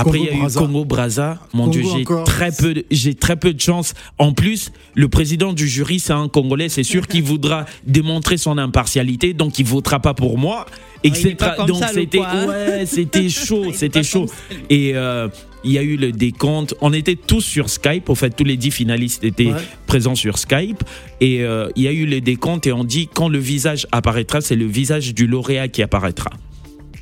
[0.01, 0.59] Après, il y a eu Congo-Brazza.
[0.59, 1.39] Congo Brazza.
[1.53, 3.93] Mon Congo Dieu, j'ai très peu, de- j'ai très peu de chance.
[4.17, 6.69] En plus, le président du jury, c'est un Congolais.
[6.69, 10.65] C'est sûr qu'il voudra démontrer son impartialité, donc il votera pas pour moi,
[11.03, 11.35] est etc.
[11.67, 12.47] donc c'était, hein.
[12.47, 14.27] ouais, c'était chaud, c'était chaud.
[14.69, 15.27] Et euh,
[15.63, 16.75] il y a eu le décompte.
[16.81, 18.09] On était tous sur Skype.
[18.09, 19.61] En fait, tous les dix finalistes étaient Ouais.
[19.87, 20.83] présents sur Skype.
[21.19, 24.39] Et euh, il y a eu le décompte et on dit quand le visage apparaîtra,
[24.41, 26.29] c'est le visage du lauréat qui apparaîtra.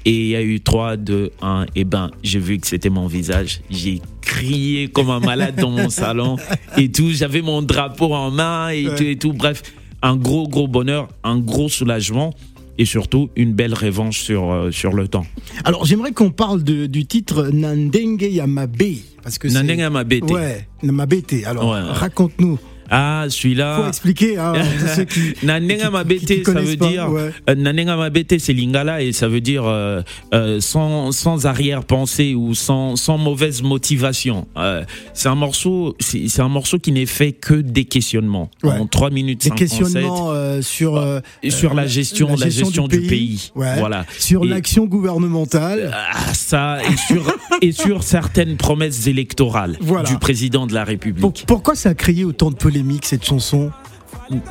[0.08, 1.65] Et il y a eu 3, 2, 1.
[1.76, 3.62] Et ben, j'ai vu que c'était mon visage.
[3.72, 6.36] J'ai crié comme un malade dans mon salon
[6.78, 7.10] et tout.
[7.12, 8.96] J'avais mon drapeau en main et Ouais.
[8.96, 9.34] tout et tout.
[9.34, 9.63] Bref,
[10.04, 12.34] un gros, gros bonheur, un gros soulagement
[12.78, 15.26] et surtout une belle revanche sur, euh, sur le temps.
[15.63, 18.84] Alors j'aimerais qu'on parle de- du titre Nandenge Yamabe.
[19.24, 20.30] Parce que Nandenge Mabete.
[20.30, 21.46] Ouais, Mabete.
[21.48, 21.91] Alors Ouais, ouais.
[21.91, 22.60] raconte-nous.
[22.89, 23.88] Ah, Faut celui-là.
[23.88, 24.38] expliquer.
[24.38, 24.54] Hein,
[25.10, 27.32] qui, Nanenga Mabete, ça veut pas, dire ouais.
[27.50, 30.02] euh, Nanenga Mabete, c'est lingala et ça veut dire euh,
[30.34, 34.48] euh, sans, sans arrière-pensée ou sans, sans mauvaise motivation.
[34.58, 38.50] Euh, c'est un morceau, c'est un morceau qui n'est fait que des questionnements.
[38.63, 38.71] Ouais.
[38.78, 41.04] En 3 minutes Des 57 questionnements euh, sur,
[41.43, 43.52] et sur la gestion, la gestion, du pays.
[43.56, 43.76] Ouais.
[43.80, 44.06] Voilà.
[44.19, 45.91] sur l'action gouvernementale.
[45.93, 50.10] Ah, ça et sur et sur certaines promesses électorales Voilà.
[50.10, 51.21] du président de la République.
[51.21, 53.72] Pour- pourquoi ça a créé autant de polémiques cette chanson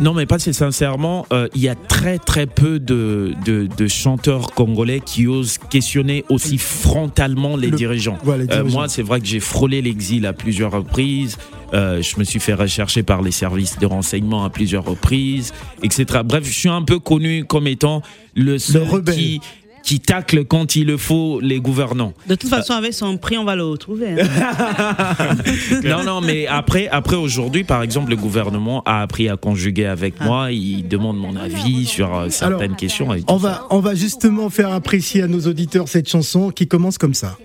[0.00, 3.86] Non, mais pas c'est sincèrement, euh, il y a très très peu de, de, de
[3.88, 8.18] chanteurs congolais qui osent questionner aussi frontalement les Le- dirigeants.
[8.22, 8.78] voilà, les Euh, dirigeants.
[8.78, 11.36] moi, c'est vrai que j'ai frôlé l'exil à plusieurs reprises.
[11.74, 16.20] Euh, je me suis fait rechercher par les services de renseignement à plusieurs reprises, etc.
[16.24, 18.00] Bref, je suis un peu connu comme étant
[18.36, 19.14] le seul rebelle.
[19.16, 19.40] qui
[19.84, 22.14] qui tacle quand il le faut les gouvernants.
[22.26, 24.16] De toute façon, avec son prix, on va le retrouver.
[24.22, 25.36] hein.
[25.84, 30.14] non, non, mais après, après aujourd'hui, par exemple, le gouvernement a appris à conjuguer avec
[30.20, 30.24] Ah.
[30.24, 30.52] moi.
[30.52, 33.12] Il demande mon avis sur euh, certaines questions.
[33.14, 36.96] et on va, on va justement faire apprécier à nos auditeurs cette chanson qui commence
[36.98, 37.36] comme ça.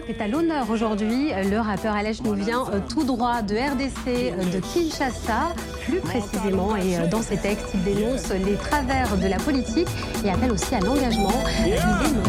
[0.00, 1.30] Hip-hop est à l'honneur aujourd'hui.
[1.50, 6.76] Le rappeur Alej nous vient euh, tout droit de RDC, euh, de Kinshasa, plus précisément.
[6.76, 9.88] Et euh, dans ses textes, il dénonce les travers de la politique
[10.24, 11.32] et appelle aussi à l'engagement.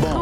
[0.01, 0.21] Bon,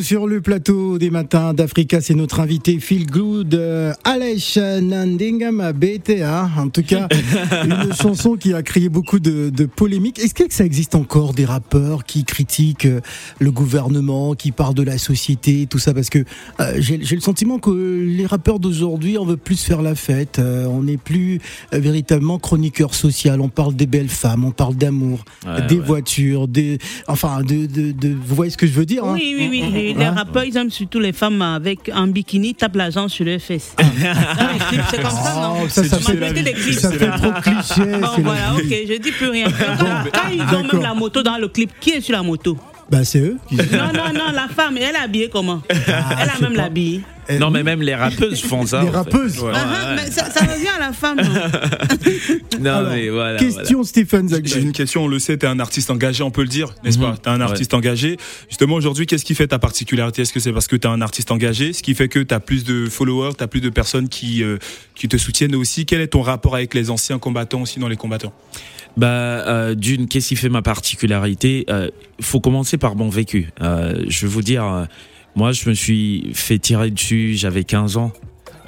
[0.00, 2.00] sur le plateau des matins d'Africa.
[2.00, 6.50] C'est notre invité Phil Good, euh, Alesh Nandingam BTA.
[6.58, 7.08] En tout cas,
[7.64, 10.18] une chanson qui a créé beaucoup de, de polémiques.
[10.18, 13.00] Est-ce que ça existe encore des rappeurs qui critiquent euh,
[13.38, 15.94] le gouvernement, qui parlent de la société, tout ça?
[15.94, 16.24] Parce que
[16.60, 17.70] euh, j'ai le sentiment que
[18.04, 20.38] les rappeurs d'aujourd'hui, on veut plus faire la fête.
[20.38, 21.40] Euh, on n'est plus
[21.72, 23.40] véritablement chroniqueur social.
[23.40, 25.84] On parle des belles femmes, on parle d'amour, Ouais, des ouais.
[25.84, 26.78] voitures, des,
[27.08, 29.12] enfin, de, de, de- vous voyez ce que je veux dire hein?
[29.14, 29.85] Oui, oui, oui.
[29.86, 30.14] Les, les Hein?
[30.16, 33.74] rappeurs, ils aiment surtout les femmes avec un bikini, tapent l'argent sur leurs fesses.
[33.78, 33.84] Ah.
[34.90, 35.56] C'est comme ça, non?
[35.62, 37.98] Oh, ça, ça fait, ça fait trop cliché.
[38.00, 39.46] Bon, voilà, ok, je dis plus rien.
[39.46, 42.56] Quand, quand ils ont même la moto dans le clip, qui est sur la moto?
[42.90, 43.36] Bah, c'est eux.
[43.50, 43.58] Non,
[43.92, 45.62] non, non, la femme, elle est habillée comment?
[45.68, 47.00] Elle je a même l'habillée.
[47.40, 48.80] Non, mais même les rappeuses font ça.
[48.84, 48.96] Les fait.
[48.96, 49.38] rappeuses.
[49.40, 49.52] Ouais.
[49.54, 51.16] Ah, ah, mais ça, ça revient à la femme.
[51.18, 53.38] non Non, Alors, mais voilà.
[53.38, 54.62] Question Stephen J'ai Zagbe.
[54.64, 57.12] une question, on le sait, t'es un artiste engagé, on peut le dire, n'est-ce pas?
[57.12, 57.18] Mhm.
[57.18, 58.16] T'es un artiste engagé.
[58.48, 60.22] Justement, aujourd'hui, qu'est-ce qui fait ta particularité?
[60.22, 62.64] Est-ce que c'est parce que t'es un artiste engagé, ce qui fait que t'as plus
[62.64, 64.58] de followers, t'as plus de personnes qui euh,
[64.94, 67.96] qui te soutiennent aussi Quel est ton rapport avec les anciens combattants aussi dans les
[67.96, 68.32] combattants?
[68.96, 71.66] Bah, euh, d'une, qu'est-ce qui fait ma particularité?
[71.68, 73.50] Euh, Faut commencer par mon vécu.
[73.60, 74.84] Euh, je vais vous dire, euh,
[75.36, 78.12] moi, je me suis fait tirer dessus, j'avais 15 ans.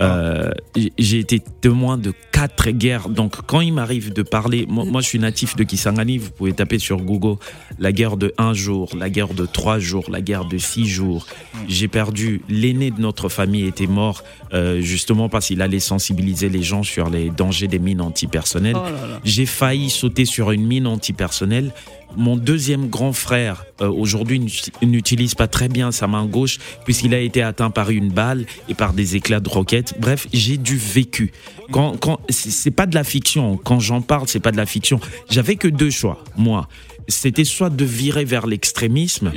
[0.00, 0.52] Euh,
[0.96, 3.08] j'ai été témoin de quatre guerres.
[3.08, 6.18] Donc, quand il m'arrive de parler, moi, moi, je suis natif de Kisangani.
[6.18, 7.36] Vous pouvez taper sur Google
[7.80, 11.26] la guerre de un jour, la guerre de trois jours, la guerre de six jours.
[11.66, 16.62] J'ai perdu l'aîné de notre famille était mort euh, justement parce qu'il allait sensibiliser les
[16.62, 18.76] gens sur les dangers des mines antipersonnelles.
[18.76, 18.88] Oh.
[19.24, 21.72] J'ai failli sauter sur une mine antipersonnelle.
[22.16, 27.14] Mon deuxième grand frère, euh, aujourd'hui, n'ut- n'utilise pas très bien sa main gauche puisqu'il
[27.14, 29.94] a été atteint par une balle et par des éclats de roquettes.
[30.00, 31.32] Bref, j'ai du vécu.
[31.70, 33.56] Quand, quand, c'est c'est pas de la fiction.
[33.56, 34.98] Quand j'en parle, c'est pas de la fiction.
[35.30, 36.68] J'avais que deux choix, moi.
[37.10, 39.32] C'était soit de virer vers l'extrémisme,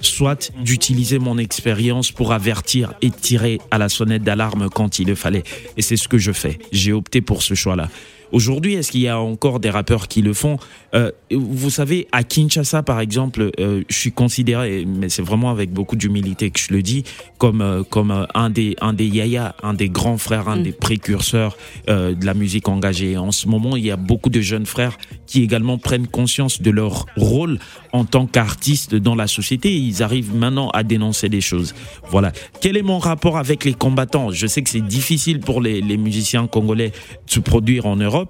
[0.00, 5.14] soit d'utiliser mon expérience pour avertir et tirer à la sonnette d'alarme quand il le
[5.14, 5.44] fallait.
[5.76, 6.58] Et c'est ce que je fais.
[6.72, 7.88] J'ai opté pour ce choix-là.
[8.32, 10.56] Aujourd'hui, est-ce qu'il y a encore des rappeurs qui le font
[10.94, 15.70] Euh, Vous savez, à Kinshasa, par exemple, euh, je suis considéré, mais c'est vraiment avec
[15.70, 17.04] beaucoup d'humilité que je le dis,
[17.38, 21.56] comme euh, comme un des un des yaya, un des grands frères, un des précurseurs
[21.88, 23.16] de la musique engagée.
[23.16, 26.70] En ce moment, il y a beaucoup de jeunes frères qui également prennent conscience de
[26.70, 27.58] leur rôle
[27.92, 29.74] en tant qu'artistes dans la société.
[29.74, 31.74] Ils arrivent maintenant à dénoncer des choses.
[32.10, 32.32] Voilà.
[32.60, 34.30] Quel est mon rapport avec les combattants?
[34.30, 36.90] Je sais que c'est difficile pour les, les musiciens congolais
[37.26, 38.21] de se produire en Europe.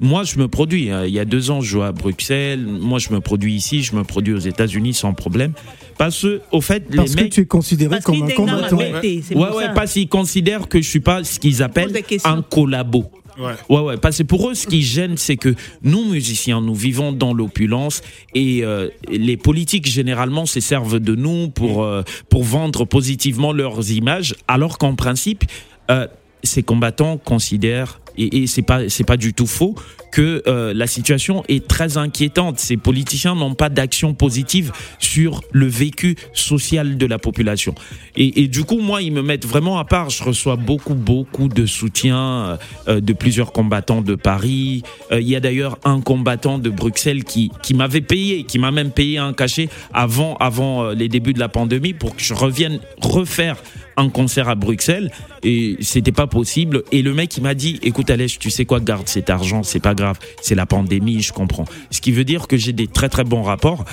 [0.00, 0.90] Moi, je me produis.
[0.90, 1.04] hein.
[1.06, 2.64] Il y a deux ans, je jouais à Bruxelles.
[2.64, 3.82] Moi, je me produis ici.
[3.82, 5.52] Je me produis aux États-Unis sans problème.
[5.96, 7.32] Parce que, au fait, Parce les que mecs.
[7.32, 8.76] tu es considéré Parce comme un combattant.
[8.76, 8.92] Ouais,
[9.34, 11.92] ouais, parce qu'ils considèrent que je suis pas ce qu'ils appellent
[12.24, 13.10] un collabo.
[13.40, 13.52] Ouais.
[13.68, 17.12] Ouais, ouais, parce que pour eux, ce qui gêne, c'est que nous, musiciens, nous vivons
[17.12, 18.02] dans l'opulence
[18.34, 23.90] et euh, les politiques, généralement, se servent de nous pour, euh, pour vendre positivement leurs
[23.92, 25.44] images, alors qu'en principe,
[25.90, 26.08] euh,
[26.42, 29.74] ces combattants considèrent, et, et c'est pas, c'est pas du tout faux,
[30.10, 32.58] que euh, la situation est très inquiétante.
[32.58, 37.74] Ces politiciens n'ont pas d'action positive sur le vécu social de la population.
[38.16, 40.10] Et, du coup, moi, ils me mettent vraiment à part.
[40.10, 44.82] Je reçois beaucoup, beaucoup de soutien euh, de plusieurs combattants de Paris.
[45.12, 48.72] Euh, Il y a d'ailleurs un combattant de Bruxelles qui, qui m'avait payé, qui m'a
[48.72, 52.80] même payé un cachet avant, avant les débuts de la pandémie pour que je revienne
[53.00, 53.56] refaire
[53.98, 55.10] un concert à Bruxelles
[55.42, 59.06] et c'était pas possible et le mec il m'a dit écoute Tu sais quoi garde
[59.06, 61.66] cet argent c'est pas grave c'est la pandémie je comprends.
[61.90, 63.84] Ce qui veut dire que j'ai des très très bons rapports.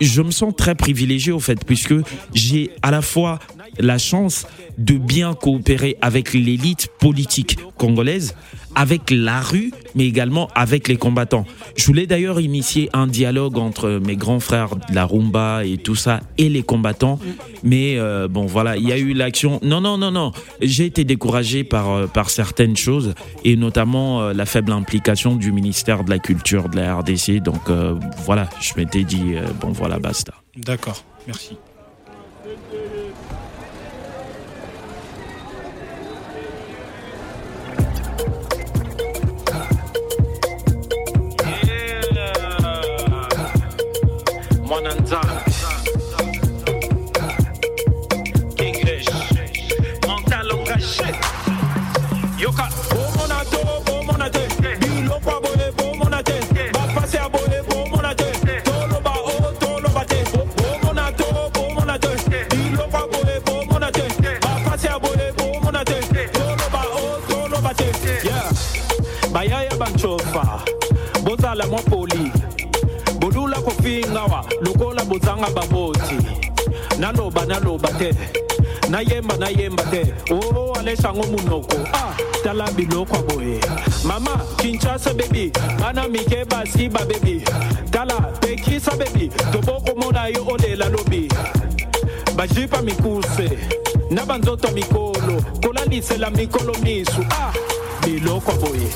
[0.00, 1.94] Je me sens très privilégié au fait puisque
[2.32, 3.40] j'ai à la fois
[3.78, 4.46] la chance
[4.78, 8.34] de bien coopérer avec l'élite politique congolaise
[8.74, 11.44] avec la rue, mais également avec les combattants.
[11.76, 15.96] Je voulais d'ailleurs initier un dialogue entre mes grands frères de la rumba et tout
[15.96, 17.18] ça et les combattants,
[17.64, 19.58] mais euh, bon voilà, il y a eu l'action.
[19.62, 23.14] Non non non non, j'ai été découragé par euh, par certaines choses
[23.44, 27.42] et notamment euh, la faible implication du ministère de la Culture de la RDC.
[27.42, 27.70] Donc
[28.24, 30.34] voilà, je m'étais dit bon voilà basta.
[30.56, 31.56] D'accord, merci.
[69.32, 70.62] Bayaya banchofa
[71.24, 72.32] Bozala mo poli
[73.18, 76.16] bodula kofinga wa lokola bozanga baboti.
[76.98, 78.12] Naloba naloba te
[78.88, 80.14] nayemba nayemba te.
[80.30, 81.76] O alesango munoko.
[81.92, 83.60] Ah tala biloko boye.
[84.04, 85.50] Mama kinshasa bebi
[85.80, 87.42] bana mike basi babebi
[87.90, 91.28] tala pekisa bebi tobokomona yo olela lobi.
[92.36, 93.58] Bajipa mikuse
[94.10, 97.26] na banzoto mikolo kolalisela mikolo misu.
[97.30, 97.52] Ah
[98.06, 98.88] biloko ya boye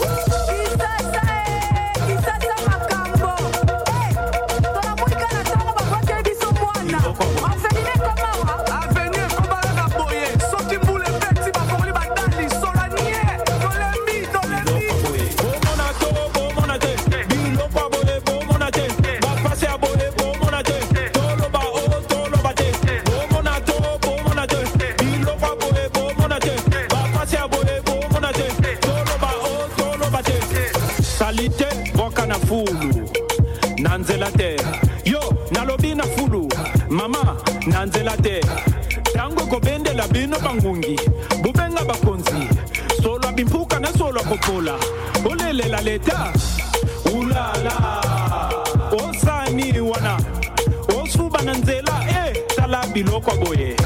[37.67, 38.41] mama na nzela te
[39.15, 40.97] ntango ekobendela bino bangungi.
[41.43, 42.49] Bubenga bakonzi
[43.03, 44.79] solwa bimpuka na solwa kopola
[45.25, 46.33] olelela leta.
[47.15, 48.01] Ulala.
[48.93, 50.19] Osani wana.
[51.01, 53.77] Osuba na nzela e eh, tala biloko boye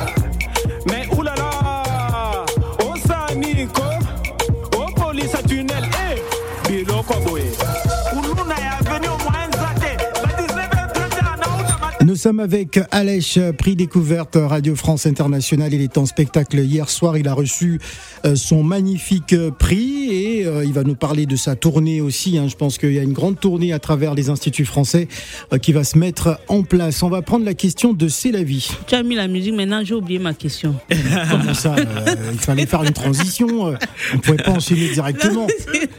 [12.26, 15.72] sommes avec Alèche, prix découverte Radio France Internationale.
[15.72, 17.16] Il est en spectacle hier soir.
[17.16, 17.78] Il a reçu
[18.24, 22.36] euh, son magnifique euh, prix et euh, il va nous parler de sa tournée aussi.
[22.36, 22.48] hein.
[22.48, 25.06] Je pense qu'il y a une grande tournée à travers les instituts français
[25.52, 27.00] euh, qui va se mettre en place.
[27.04, 28.70] On va prendre la question de C'est la vie.
[28.88, 30.74] Tu as mis la musique, maintenant j'ai oublié ma question.
[31.30, 33.68] Comment ça euh, Il fallait faire une transition.
[33.68, 33.76] euh,
[34.12, 35.46] On ne pouvait pas enchaîner directement.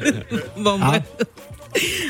[0.60, 1.00] bon, Ah.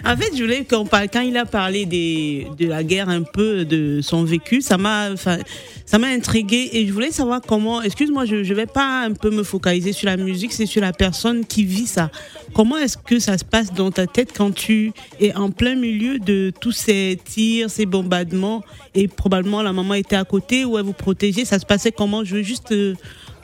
[0.05, 4.23] En fait, je voulais quand il a parlé de la guerre, un peu de son
[4.23, 8.65] vécu, ça m'a, ça m'a intrigué et je voulais savoir comment, excuse-moi, je, je vais
[8.65, 12.09] pas un peu me focaliser sur la musique, c'est sur la personne qui vit ça.
[12.53, 16.19] Comment est-ce que ça se passe dans ta tête quand tu es en plein milieu
[16.19, 18.63] de tous ces tirs, ces bombardements
[18.95, 22.23] et probablement la maman était à côté ou elle vous protégeait, ça se passait comment?
[22.23, 22.95] Je veux juste euh,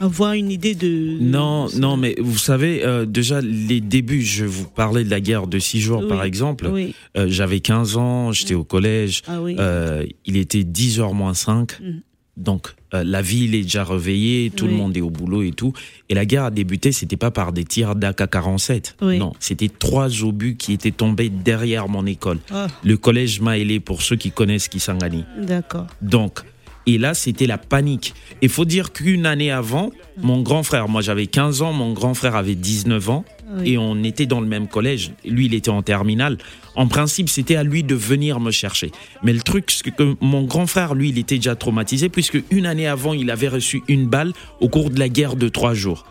[0.03, 1.17] avoir une idée de.
[1.19, 5.47] Non, non, mais vous savez, euh, déjà, les débuts, je vous parlais de la guerre
[5.47, 6.67] de six jours, Oui, par exemple.
[6.71, 6.93] oui.
[7.17, 9.21] Euh, J'avais 15 ans, j'étais au collège.
[9.27, 9.55] Ah oui.
[9.59, 11.79] Euh, il était 10h moins 5.
[11.79, 12.01] Mhm.
[12.35, 15.71] Donc, la ville est déjà réveillée, tout le monde est au boulot et tout.
[16.09, 18.95] Et la guerre a débuté, c'était pas par des tirs d'AK-47.
[19.03, 19.19] Oui.
[19.19, 22.39] Non, c'était trois obus qui étaient tombés derrière mon école.
[22.51, 25.25] Ah, Le collège Maélé, pour ceux qui connaissent Kisangani.
[25.39, 25.85] d'accord.
[26.01, 26.39] Donc,
[26.85, 28.13] et là, c'était la panique.
[28.41, 32.13] Il faut dire qu'une année avant, mon grand frère, moi j'avais 15 ans, mon grand
[32.13, 33.25] frère avait 19 ans,
[33.55, 33.71] Oui.
[33.73, 35.11] et on était dans le même collège.
[35.25, 36.37] Lui, il était en terminale.
[36.75, 38.91] En principe, c'était à lui de venir me chercher.
[39.23, 42.65] Mais le truc, c'est que mon grand frère, lui, il était déjà traumatisé, puisque une
[42.65, 46.05] année avant, il avait reçu une balle au cours de la guerre de trois jours.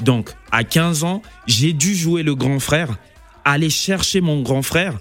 [0.00, 2.98] Donc, à 15 ans, j'ai dû jouer le grand frère,
[3.44, 4.98] aller chercher mon grand frère,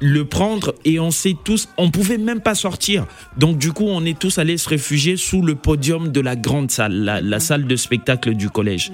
[0.00, 3.06] le prendre et on sait tous, on pouvait même pas sortir.
[3.36, 6.70] Donc du coup, on est tous allés se réfugier sous le podium de la grande
[6.70, 8.92] salle, la, la salle de spectacle du collège.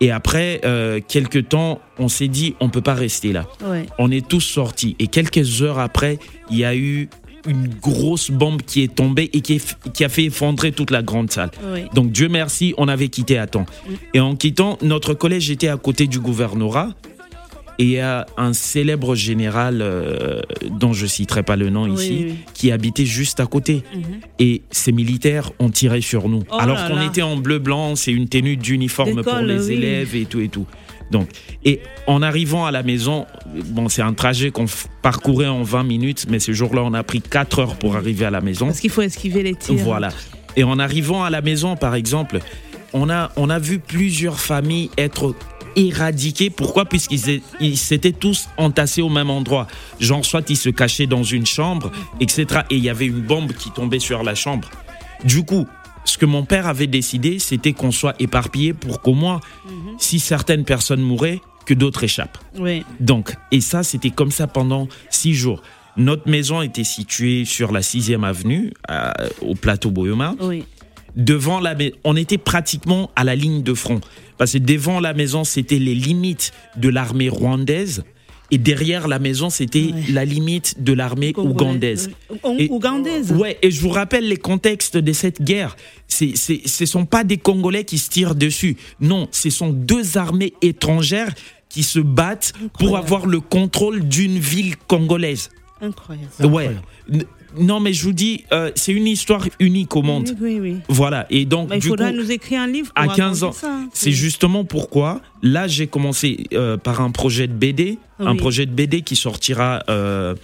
[0.00, 3.46] Et après euh, quelques temps, on s'est dit, on peut pas rester là.
[3.64, 3.86] Ouais.
[3.98, 4.94] On est tous sortis.
[4.98, 6.18] Et quelques heures après,
[6.50, 7.08] il y a eu
[7.46, 11.02] une grosse bombe qui est tombée et qui, est- qui a fait effondrer toute la
[11.02, 11.50] grande salle.
[11.72, 11.80] Oui.
[11.94, 13.66] Donc Dieu merci, on avait quitté à temps.
[14.14, 16.90] Et en quittant, notre collège était à côté du gouvernorat.
[17.80, 21.92] Et il y a un célèbre général, euh, dont je citerai pas le nom Oui,
[21.94, 22.34] ici, oui.
[22.52, 23.84] qui habitait juste à côté.
[23.94, 24.02] Mhm.
[24.40, 26.42] Et ces militaires ont tiré sur nous.
[26.50, 29.74] Oh Alors qu'on était en bleu-blanc, c'est une tenue d'uniforme pour les oui.
[29.74, 30.66] élèves et tout et tout.
[31.10, 31.28] Donc,
[31.64, 33.26] et en arrivant à la maison,
[33.66, 34.66] bon, c'est un trajet qu'on
[35.00, 38.30] parcourait en 20 minutes, mais ce jour-là, on a pris 4 heures pour arriver à
[38.30, 38.66] la maison.
[38.66, 39.76] Parce qu'il faut esquiver les tirs.
[39.76, 40.10] Voilà.
[40.56, 42.40] Et en arrivant à la maison, par exemple,
[42.92, 45.34] on a, on a vu plusieurs familles être
[45.76, 46.50] éradiquées.
[46.50, 46.84] Pourquoi?
[46.84, 49.66] Puisqu'ils s'étaient tous entassés au même endroit.
[50.00, 51.90] Genre, soit ils se cachaient dans une chambre,
[52.20, 52.62] etc.
[52.70, 54.68] Et il y avait une bombe qui tombait sur la chambre.
[55.24, 55.66] Du coup,
[56.04, 59.40] ce que mon père avait décidé, c'était qu'on soit éparpillés pour qu'au moins,
[59.98, 62.38] si certaines personnes mouraient, que d'autres échappent.
[62.58, 62.82] Oui.
[62.98, 65.60] Donc, et ça, c'était comme ça pendant six jours.
[65.98, 68.72] Notre maison était située sur la 6e avenue,
[69.42, 70.34] au plateau Boyoma.
[70.40, 70.64] Oui.
[71.18, 74.00] Devant la mais on était pratiquement à la ligne de front.
[74.38, 78.04] Parce que devant la maison, c'était les limites de l'armée rwandaise.
[78.50, 82.10] Et derrière la maison, c'était la limite de l'armée ougandaise.
[82.58, 83.30] Et- Ougandaise.
[83.32, 85.76] Ouais, et je vous rappelle les contextes de cette guerre.
[86.06, 88.78] C'est, c'est, ce sont pas des Congolais qui se tirent dessus.
[89.00, 91.34] Non, ce sont deux armées étrangères
[91.68, 95.50] qui se battent pour avoir le contrôle d'une ville congolaise.
[95.82, 96.28] Incroyable.
[96.46, 96.70] Ouais.
[97.12, 97.24] N-
[97.56, 100.28] non, mais je vous dis, euh, c'est une histoire unique au monde.
[100.40, 100.76] Oui, oui, oui.
[100.88, 101.26] Voilà.
[101.30, 102.92] Et donc, il du faudra coup, nous écrire un livre.
[102.92, 103.80] pour à 15 ans, ça.
[103.92, 108.72] c'est justement pourquoi là j'ai commencé euh, par un projet de BD, un projet de
[108.72, 109.82] BD qui sortira.
[109.88, 110.34] euh,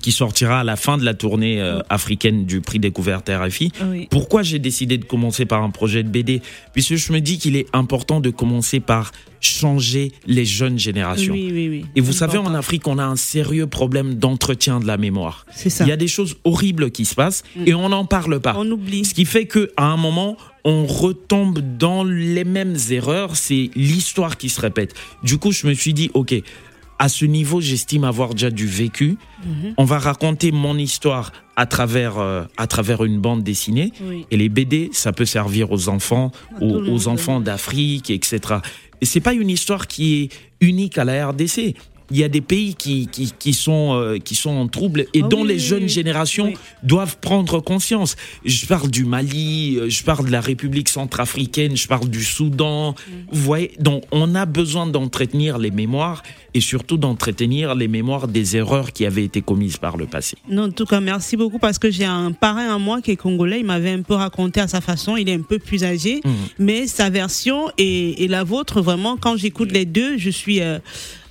[0.00, 3.72] qui sortira à la fin de la tournée euh, africaine du prix découverte RFI.
[3.90, 4.06] Oui.
[4.10, 7.56] Pourquoi j'ai décidé de commencer par un projet de BD Puisque je me dis qu'il
[7.56, 11.32] est important de commencer par changer les jeunes générations.
[11.32, 11.84] Oui, oui, oui.
[11.96, 12.54] Et vous savez, en.
[12.54, 15.46] Afrique, on a un sérieux problème d'entretien de la mémoire.
[15.50, 15.84] C'est ça.
[15.84, 17.62] Il y a des choses horribles qui se passent Mm.
[17.66, 18.54] et on n'en parle pas.
[18.56, 19.04] On oublie.
[19.04, 23.36] Ce qui fait qu'à un moment, on retombe dans les mêmes erreurs.
[23.36, 24.94] C'est l'histoire qui se répète.
[25.22, 26.34] Du coup, je me suis dit, OK,
[27.00, 29.16] à ce niveau, j'estime avoir déjà du vécu.
[29.42, 29.74] Mhm.
[29.78, 33.90] On va raconter mon histoire à travers, euh, à travers une bande dessinée.
[34.02, 34.26] Oui.
[34.30, 36.30] Et les BD, ça peut servir aux enfants,
[36.60, 38.40] aux enfants d'Afrique, etc.
[39.00, 40.28] Et c'est pas une histoire qui est
[40.60, 41.74] unique à la RDC.
[42.10, 45.20] Il y a des pays qui, qui, qui sont, euh, qui sont en trouble et
[45.24, 46.54] Ah dont oui, les jeunes générations Oui.
[46.82, 48.16] doivent prendre conscience.
[48.44, 52.92] Je parle du Mali, euh, je parle de la République centrafricaine, je parle du Soudan.
[52.92, 53.12] Mm.
[53.32, 56.22] Vous voyez, donc on a besoin d'entretenir les mémoires
[56.54, 60.36] et surtout d'entretenir les mémoires des erreurs qui avaient été commises par le passé.
[60.48, 63.16] Non, en tout cas, merci beaucoup parce que j'ai un parrain à moi qui est
[63.16, 63.60] congolais.
[63.60, 65.16] Il m'avait un peu raconté à sa façon.
[65.16, 66.32] Il est un peu plus âgé, Mhm.
[66.58, 70.60] mais sa version et, et la vôtre, vraiment, quand j'écoute les deux, je suis.
[70.60, 70.78] euh,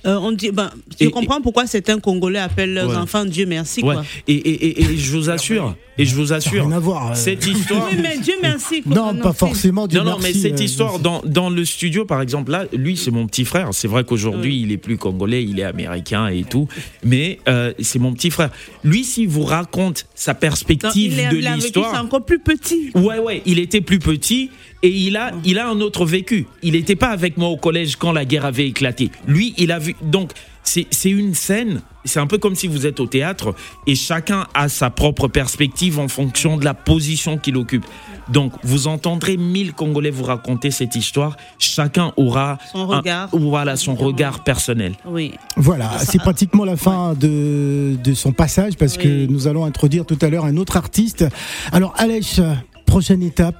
[0.06, 0.70] euh, on dit, ben,
[1.00, 2.96] je Et- comprends pourquoi certains Congolais appellent leurs Ouais.
[2.96, 3.82] enfants Dieu merci.
[3.82, 3.94] Ouais.
[3.94, 4.04] Quoi.
[4.28, 7.14] Et, et, et, et je vous assure, et je vous assure, rien à voir, euh.
[7.14, 7.86] cette histoire.
[7.90, 8.82] Oui, mais Dieu merci.
[8.82, 8.94] quoi.
[8.94, 9.86] Non, pas forcément.
[9.86, 12.64] Dieu Non, non, mais merci, cette euh, histoire dans, dans le studio, par exemple, là,
[12.72, 13.68] lui, c'est mon petit frère.
[13.72, 16.66] C'est vrai qu'aujourd'hui, il est plus congolais, il est américain et tout.
[17.04, 18.50] Mais euh, c'est mon petit frère.
[18.84, 21.92] Lui, s'il vous raconte sa Non, perspective il est- de l'histoire.
[21.94, 22.90] C'est encore plus petit.
[22.94, 24.50] Ouais, ouais, il était plus petit
[24.82, 26.46] et il a, il a un autre vécu.
[26.62, 29.10] Il n'était pas avec moi au collège quand la guerre avait éclaté.
[29.26, 29.94] Lui, il a vu.
[30.02, 31.82] Donc, c'est une scène.
[32.06, 33.54] C'est un peu comme si vous êtes au théâtre
[33.86, 37.84] et chacun a sa propre perspective en fonction de la position qu'il occupe.
[38.30, 41.36] Donc, vous entendrez mille Congolais vous raconter cette histoire.
[41.58, 43.28] Chacun aura Son un- regard.
[43.32, 44.94] voilà, son regard personnel.
[45.06, 45.32] Oui.
[45.56, 50.18] Voilà, c'est pratiquement la fin de, de son passage parce que nous allons introduire tout
[50.22, 51.26] à l'heure un autre artiste.
[51.72, 52.40] Alors, Alèche,
[52.86, 53.56] prochaine étape.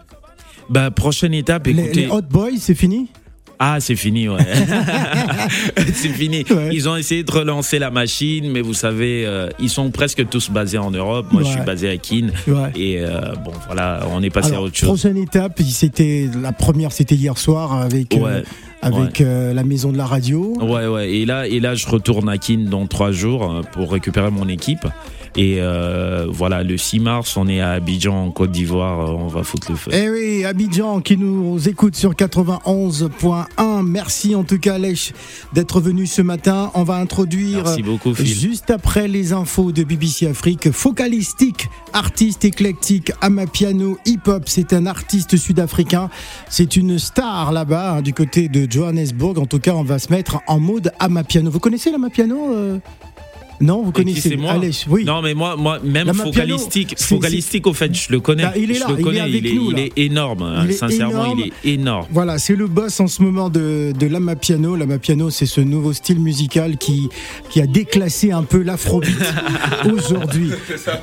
[0.71, 2.03] Bah, prochaine étape, écoutez.
[2.03, 3.09] les Hot Boys, c'est fini
[3.59, 4.39] Ah, c'est fini, ouais.
[5.95, 6.45] c'est fini.
[6.49, 6.71] Ouais.
[6.73, 10.49] Ils ont essayé de relancer la machine, mais vous savez, euh, ils sont presque tous
[10.51, 11.27] basés en Europe.
[11.33, 12.33] Moi, je suis basé à Keene.
[12.47, 12.71] Ouais.
[12.77, 14.89] Et euh, bon, voilà, on est passé à Alors, autre chose.
[14.89, 18.43] prochaine étape, c'était la première, c'était hier soir avec, euh,
[18.81, 20.57] avec la maison de la radio.
[20.63, 21.11] Ouais, ouais.
[21.13, 24.87] Et là, et là, je retourne à Keene dans trois jours pour récupérer mon équipe.
[25.37, 29.01] Et euh, voilà, le 6 mars, on est à Abidjan, en Côte d'Ivoire.
[29.11, 29.91] euh, On va foutre le feu.
[29.95, 33.83] Eh oui, Abidjan qui nous écoute sur 91.1.
[33.87, 35.13] Merci en tout cas, Alèche,
[35.53, 36.71] d'être venu ce matin.
[36.75, 37.63] On va introduire.
[37.65, 38.27] Merci beaucoup, Phil.
[38.27, 45.37] Juste après les infos de BBC Afrique, Focalistique, artiste éclectique, amapiano, hip-hop, c'est un artiste
[45.37, 46.11] sud-africain.
[46.49, 49.39] C'est une star là-bas, hein, du côté de Johannesburg.
[49.39, 51.51] En tout cas, on va se mettre en mode amapiano.
[51.51, 52.79] Vous connaissez l'amapiano euh?
[53.61, 54.59] Non, vous connaissez moi
[54.89, 55.05] oui.
[55.05, 58.43] Non, mais moi, moi même La focalistique, focalistique, au fait, je le connais.
[58.45, 59.83] Bah, il est je là, le il est connais, il est, nous, il là.
[59.83, 60.43] est énorme.
[60.43, 60.63] hein.
[60.65, 61.41] Il est Sincèrement, énorme.
[61.41, 62.07] il est énorme.
[62.11, 64.77] Voilà, c'est le boss en ce moment de, de l'amapiano.
[64.77, 67.09] L'amapiano, c'est ce nouveau style musical qui,
[67.51, 69.11] qui a déclassé un peu l'afrobeat
[69.93, 70.51] aujourd'hui.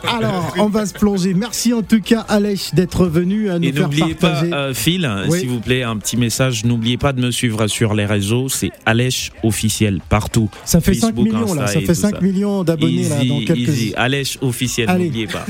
[0.07, 1.33] Alors, on va se plonger.
[1.33, 5.09] Merci en tout cas, Alèche, d'être venu à nous Et faire n'oubliez pas, euh, Phil,
[5.29, 5.39] Oui.
[5.39, 6.65] s'il vous plaît, un petit message.
[6.65, 8.49] N'oubliez pas de me suivre sur les réseaux.
[8.49, 10.49] C'est Alèche officiel partout.
[10.65, 11.67] ça fait 5 Facebook, millions, là.
[11.67, 12.21] Ça fait tout 5 ça.
[12.21, 13.93] millions d'abonnés, là, dans quelques easy.
[13.95, 15.05] Alèche officiel, Allez.
[15.05, 15.45] n'oubliez pas.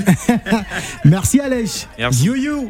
[1.06, 1.88] Merci, Alèche.
[1.98, 2.26] Merci.
[2.26, 2.70] You, you.